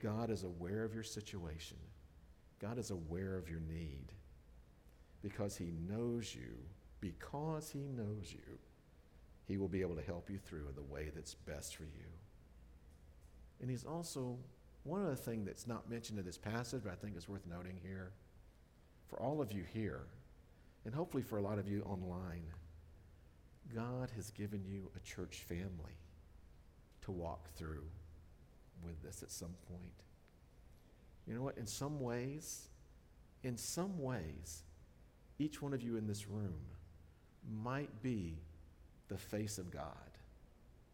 God 0.02 0.30
is 0.30 0.42
aware 0.42 0.84
of 0.84 0.94
your 0.94 1.02
situation. 1.02 1.76
God 2.60 2.78
is 2.78 2.90
aware 2.90 3.36
of 3.36 3.48
your 3.48 3.60
need 3.60 4.12
because 5.22 5.56
He 5.56 5.72
knows 5.88 6.34
you. 6.34 6.56
Because 7.00 7.70
He 7.70 7.80
knows 7.80 8.32
you, 8.32 8.58
He 9.46 9.58
will 9.58 9.68
be 9.68 9.80
able 9.80 9.96
to 9.96 10.02
help 10.02 10.30
you 10.30 10.38
through 10.38 10.68
in 10.68 10.74
the 10.74 10.92
way 10.92 11.10
that's 11.14 11.34
best 11.34 11.76
for 11.76 11.84
you. 11.84 12.06
And 13.60 13.68
He's 13.68 13.84
also, 13.84 14.38
one 14.84 15.02
other 15.02 15.14
thing 15.14 15.44
that's 15.44 15.66
not 15.66 15.88
mentioned 15.88 16.18
in 16.18 16.24
this 16.24 16.38
passage, 16.38 16.82
but 16.84 16.92
I 16.92 16.96
think 16.96 17.16
is 17.16 17.28
worth 17.28 17.46
noting 17.46 17.78
here, 17.82 18.12
for 19.08 19.20
all 19.20 19.40
of 19.40 19.52
you 19.52 19.62
here, 19.72 20.06
and 20.84 20.94
hopefully 20.94 21.22
for 21.22 21.38
a 21.38 21.42
lot 21.42 21.58
of 21.58 21.68
you 21.68 21.82
online, 21.82 22.44
God 23.74 24.10
has 24.16 24.30
given 24.30 24.64
you 24.64 24.90
a 24.96 25.00
church 25.00 25.44
family 25.48 25.96
to 27.02 27.12
walk 27.12 27.48
through 27.56 27.84
with 28.84 29.00
this 29.02 29.22
at 29.22 29.30
some 29.30 29.54
point. 29.68 29.92
You 31.26 31.34
know 31.34 31.42
what? 31.42 31.56
In 31.58 31.66
some 31.66 32.00
ways, 32.00 32.68
in 33.44 33.56
some 33.56 34.00
ways, 34.00 34.64
each 35.38 35.62
one 35.62 35.72
of 35.72 35.82
you 35.82 35.96
in 35.96 36.06
this 36.06 36.28
room 36.28 36.58
might 37.48 38.02
be 38.02 38.38
the 39.08 39.18
face 39.18 39.58
of 39.58 39.70
God 39.70 39.82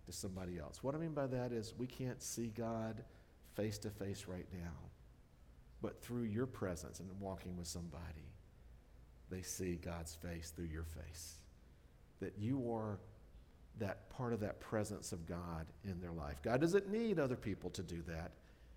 to 0.07 0.12
somebody 0.12 0.59
else. 0.59 0.83
What 0.83 0.94
I 0.94 0.98
mean 0.98 1.12
by 1.12 1.27
that 1.29 1.53
is 1.53 1.74
we 1.79 1.87
can't 1.87 2.22
see 2.22 2.48
God 2.48 3.03
face 3.59 3.77
to 3.79 3.90
face 3.90 4.27
right 4.29 4.47
now, 4.53 4.73
but 5.83 6.01
through 6.01 6.23
your 6.23 6.47
presence 6.47 7.01
and 7.01 7.09
walking 7.18 7.57
with 7.57 7.66
somebody, 7.66 8.33
they 9.31 9.42
see 9.42 9.75
God's 9.75 10.14
face 10.14 10.53
through 10.55 10.66
your 10.66 10.85
face. 10.85 11.35
That 12.21 12.35
you 12.38 12.73
are 12.73 13.01
that 13.81 14.11
part 14.11 14.33
of 14.33 14.40
that 14.40 14.61
presence 14.61 15.12
of 15.12 15.27
God 15.27 15.66
in 15.85 16.01
their 16.01 16.12
life. 16.12 16.40
God 16.42 16.61
doesn't 16.61 16.90
need 16.90 17.18
other 17.18 17.37
people 17.37 17.71
to 17.71 17.83
do 17.83 18.03
that. 18.07 18.33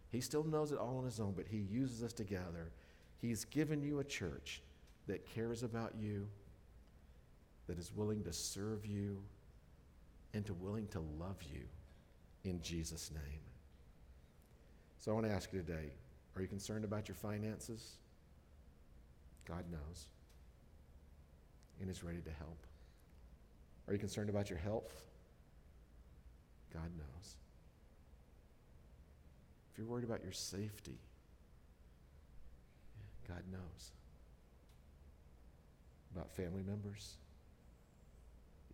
He 0.10 0.20
still 0.20 0.44
knows 0.44 0.72
it 0.72 0.80
all 0.80 0.98
on 0.98 1.06
his 1.06 1.20
own, 1.20 1.34
but 1.36 1.46
he 1.48 1.58
uses 1.58 2.04
us 2.04 2.14
together. 2.14 2.72
He's 3.20 3.46
given 3.46 3.84
you 3.84 4.00
a 4.00 4.04
church 4.04 4.62
that 5.08 5.26
cares 5.26 5.64
about 5.64 5.94
you, 6.00 6.28
that 7.68 7.78
is 7.78 7.92
willing 7.96 8.24
to 8.24 8.34
serve 8.34 8.86
you, 8.86 9.22
and 10.34 10.46
to 10.46 10.54
willing 10.54 10.88
to 10.88 11.00
love 11.20 11.38
you 11.52 11.64
in 12.44 12.62
Jesus' 12.62 13.12
name. 13.12 13.51
So 15.02 15.10
I 15.10 15.16
want 15.16 15.26
to 15.26 15.34
ask 15.34 15.52
you 15.52 15.60
today, 15.60 15.90
are 16.36 16.44
you 16.44 16.48
concerned 16.48 16.86
about 16.86 17.08
your 17.08 17.16
finances? 17.16 17.94
God 19.48 19.64
knows. 19.72 20.06
And 21.82 21.90
is 21.90 22.04
ready 22.04 22.20
to 22.20 22.30
help. 22.38 22.68
Are 23.88 23.94
you 23.94 24.00
concerned 24.00 24.30
about 24.30 24.52
your 24.52 24.60
health? 24.60 24.94
God 26.72 26.92
knows. 26.96 27.36
If 29.72 29.80
you're 29.80 29.88
worried 29.88 30.04
about 30.04 30.22
your 30.22 30.34
safety, 30.34 31.00
God 33.28 33.42
knows. 33.52 33.92
About 36.16 36.30
family 36.30 36.62
members? 36.62 37.16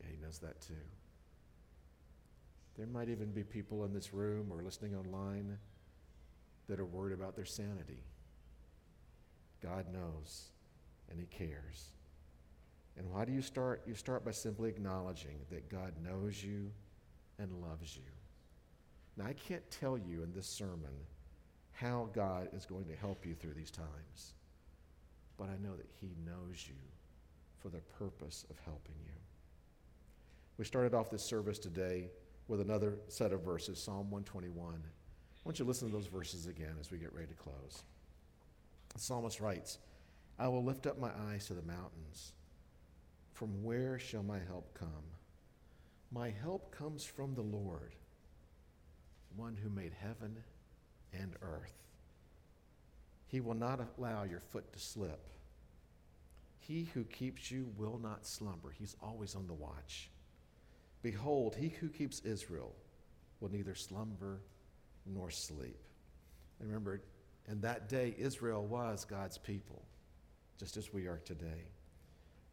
Yeah, 0.01 0.07
He 0.11 0.21
knows 0.21 0.39
that 0.39 0.59
too. 0.59 0.73
There 2.77 2.85
might 2.85 3.07
even 3.07 3.31
be 3.31 3.45
people 3.45 3.85
in 3.85 3.93
this 3.93 4.13
room 4.13 4.51
or 4.51 4.61
listening 4.61 4.93
online 4.93 5.57
that 6.67 6.79
are 6.79 6.85
worried 6.85 7.13
about 7.13 7.35
their 7.35 7.45
sanity. 7.45 8.03
God 9.61 9.85
knows 9.91 10.51
and 11.09 11.19
He 11.19 11.25
cares. 11.25 11.91
And 12.97 13.09
why 13.11 13.25
do 13.25 13.31
you 13.31 13.41
start? 13.41 13.83
You 13.85 13.93
start 13.93 14.25
by 14.25 14.31
simply 14.31 14.69
acknowledging 14.69 15.37
that 15.51 15.69
God 15.69 15.93
knows 16.03 16.43
you 16.43 16.71
and 17.39 17.51
loves 17.61 17.95
you. 17.95 18.03
Now, 19.15 19.25
I 19.25 19.33
can't 19.33 19.69
tell 19.71 19.97
you 19.97 20.23
in 20.23 20.31
this 20.33 20.47
sermon 20.47 20.93
how 21.71 22.09
God 22.13 22.49
is 22.53 22.65
going 22.65 22.85
to 22.85 22.95
help 22.95 23.25
you 23.25 23.35
through 23.35 23.53
these 23.53 23.71
times, 23.71 24.33
but 25.37 25.49
I 25.49 25.57
know 25.61 25.75
that 25.75 25.89
He 25.99 26.09
knows 26.25 26.67
you 26.67 26.75
for 27.59 27.69
the 27.69 27.81
purpose 27.99 28.45
of 28.49 28.57
helping 28.65 28.95
you. 29.03 29.11
We 30.57 30.65
started 30.65 30.95
off 30.95 31.11
this 31.11 31.23
service 31.23 31.59
today 31.59 32.09
with 32.47 32.61
another 32.61 32.97
set 33.09 33.31
of 33.31 33.41
verses, 33.43 33.81
Psalm 33.81 34.09
121. 34.09 34.81
Want 35.47 35.59
you 35.59 35.63
to 35.63 35.69
listen 35.69 35.87
to 35.87 35.95
those 35.95 36.07
verses 36.07 36.45
again 36.45 36.75
as 36.77 36.91
we 36.91 36.97
get 36.97 37.13
ready 37.13 37.27
to 37.27 37.33
close. 37.33 37.83
The 38.93 38.99
psalmist 38.99 39.39
writes, 39.39 39.77
I 40.37 40.49
will 40.49 40.61
lift 40.61 40.85
up 40.85 40.99
my 40.99 41.09
eyes 41.29 41.45
to 41.45 41.53
the 41.53 41.61
mountains. 41.61 42.33
From 43.31 43.63
where 43.63 43.97
shall 43.97 44.23
my 44.23 44.39
help 44.45 44.77
come? 44.77 44.89
My 46.11 46.31
help 46.31 46.75
comes 46.75 47.05
from 47.05 47.33
the 47.33 47.43
Lord, 47.43 47.95
one 49.37 49.55
who 49.55 49.69
made 49.69 49.93
heaven 49.93 50.35
and 51.13 51.33
earth. 51.41 51.81
He 53.27 53.39
will 53.39 53.55
not 53.55 53.79
allow 53.97 54.23
your 54.23 54.41
foot 54.41 54.73
to 54.73 54.79
slip. 54.79 55.29
He 56.59 56.89
who 56.93 57.05
keeps 57.05 57.49
you 57.49 57.69
will 57.77 58.01
not 58.03 58.27
slumber. 58.27 58.75
He's 58.77 58.97
always 59.01 59.33
on 59.33 59.47
the 59.47 59.53
watch. 59.53 60.09
Behold, 61.01 61.55
he 61.55 61.69
who 61.69 61.87
keeps 61.87 62.19
Israel 62.25 62.75
will 63.39 63.49
neither 63.49 63.75
slumber 63.75 64.41
nor 65.13 65.29
sleep. 65.29 65.79
Remember, 66.59 67.01
in 67.47 67.61
that 67.61 67.87
day, 67.87 68.15
Israel 68.17 68.65
was 68.65 69.05
God's 69.05 69.37
people, 69.37 69.83
just 70.57 70.77
as 70.77 70.93
we 70.93 71.07
are 71.07 71.21
today. 71.23 71.65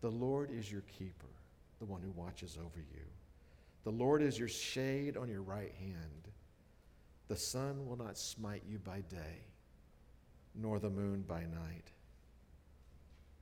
The 0.01 0.11
Lord 0.11 0.51
is 0.51 0.71
your 0.71 0.83
keeper, 0.83 1.31
the 1.79 1.87
one 1.87 2.03
who 2.03 2.11
watches 2.11 2.59
over 2.59 2.79
you. 2.79 3.03
The 3.85 3.91
Lord 3.91 4.23
is 4.23 4.39
your 4.39 4.49
shade 4.49 5.17
on 5.17 5.29
your 5.29 5.43
right 5.43 5.73
hand. 5.79 6.29
The 7.29 7.37
sun 7.37 7.87
will 7.87 7.97
not 7.97 8.19
smite 8.19 8.63
you 8.69 8.79
by 8.79 9.01
day, 9.09 9.47
nor 10.55 10.79
the 10.79 10.91
moon 10.91 11.23
by 11.27 11.41
night. 11.41 11.91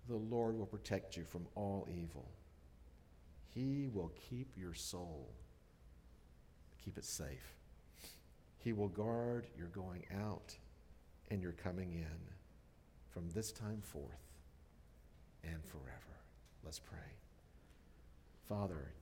The 0.09 0.17
Lord 0.17 0.57
will 0.57 0.67
protect 0.67 1.17
you 1.17 1.25
from 1.25 1.47
all 1.55 1.89
evil. 1.91 2.29
He 3.55 3.89
will 3.93 4.13
keep 4.29 4.57
your 4.57 4.75
soul, 4.75 5.33
keep 6.85 6.97
it 6.97 7.05
safe. 7.05 7.57
He 8.63 8.73
will 8.73 8.89
guard 8.89 9.47
your 9.57 9.69
going 9.69 10.05
out 10.23 10.55
and 11.31 11.43
your 11.43 11.53
coming 11.53 11.93
in 11.93 12.21
from 13.11 13.29
this 13.31 13.51
time 13.51 13.81
forth 13.83 14.23
and 15.43 15.65
forever. 15.65 16.21
Let's 16.65 16.79
pray. 16.79 16.99
Father, 18.49 18.93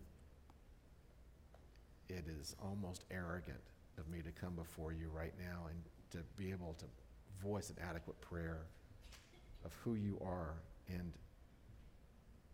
it 2.09 2.25
is 2.41 2.57
almost 2.63 3.05
arrogant 3.11 3.61
of 3.99 4.09
me 4.09 4.23
to 4.23 4.31
come 4.31 4.55
before 4.55 4.93
you 4.93 5.11
right 5.15 5.35
now 5.39 5.67
and 5.69 5.79
to 6.13 6.19
be 6.37 6.51
able 6.51 6.75
to 6.79 6.87
voice 7.43 7.71
an 7.71 7.77
adequate 7.89 8.21
prayer 8.21 8.63
of 9.65 9.73
who 9.85 9.95
you 9.95 10.19
are 10.25 10.55
and 10.89 11.13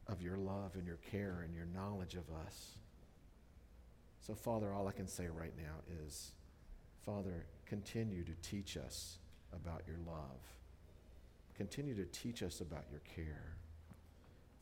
of 0.08 0.22
your 0.22 0.36
love 0.36 0.72
and 0.74 0.86
your 0.86 0.98
care 1.10 1.42
and 1.44 1.54
your 1.54 1.66
knowledge 1.66 2.14
of 2.14 2.24
us. 2.46 2.72
So, 4.20 4.34
Father, 4.34 4.72
all 4.72 4.88
I 4.88 4.92
can 4.92 5.06
say 5.06 5.28
right 5.28 5.54
now 5.56 6.04
is, 6.04 6.32
Father, 7.06 7.46
continue 7.66 8.24
to 8.24 8.32
teach 8.42 8.76
us 8.76 9.18
about 9.52 9.82
your 9.86 9.98
love. 10.04 10.40
Continue 11.56 11.94
to 11.94 12.04
teach 12.06 12.42
us 12.42 12.60
about 12.60 12.84
your 12.90 13.00
care. 13.14 13.54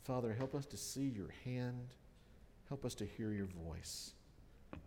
Father, 0.05 0.35
help 0.35 0.55
us 0.55 0.67
to 0.67 0.77
see 0.77 1.11
your 1.17 1.33
hand. 1.45 1.89
Help 2.69 2.85
us 2.85 2.95
to 2.97 3.07
hear 3.07 3.33
your 3.33 3.49
voice. 3.67 4.13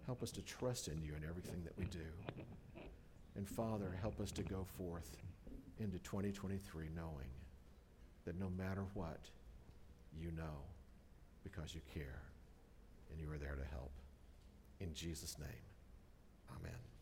Help 0.05 0.21
us 0.21 0.29
to 0.31 0.41
trust 0.43 0.87
in 0.87 1.01
you 1.01 1.13
in 1.15 1.27
everything 1.27 1.63
that 1.63 1.77
we 1.77 1.85
do. 1.85 2.83
And 3.35 3.49
Father, 3.49 3.97
help 4.01 4.19
us 4.19 4.31
to 4.33 4.43
go 4.43 4.65
forth 4.77 5.17
into 5.79 5.97
2023 5.99 6.89
knowing 6.95 7.29
that 8.25 8.39
no 8.39 8.49
matter 8.57 8.83
what, 8.93 9.19
you 10.19 10.31
know 10.31 10.61
because 11.43 11.73
you 11.73 11.81
care 11.93 12.21
and 13.11 13.19
you 13.19 13.31
are 13.31 13.37
there 13.37 13.55
to 13.55 13.75
help. 13.75 13.91
In 14.79 14.93
Jesus' 14.93 15.37
name, 15.39 15.49
amen. 16.59 16.96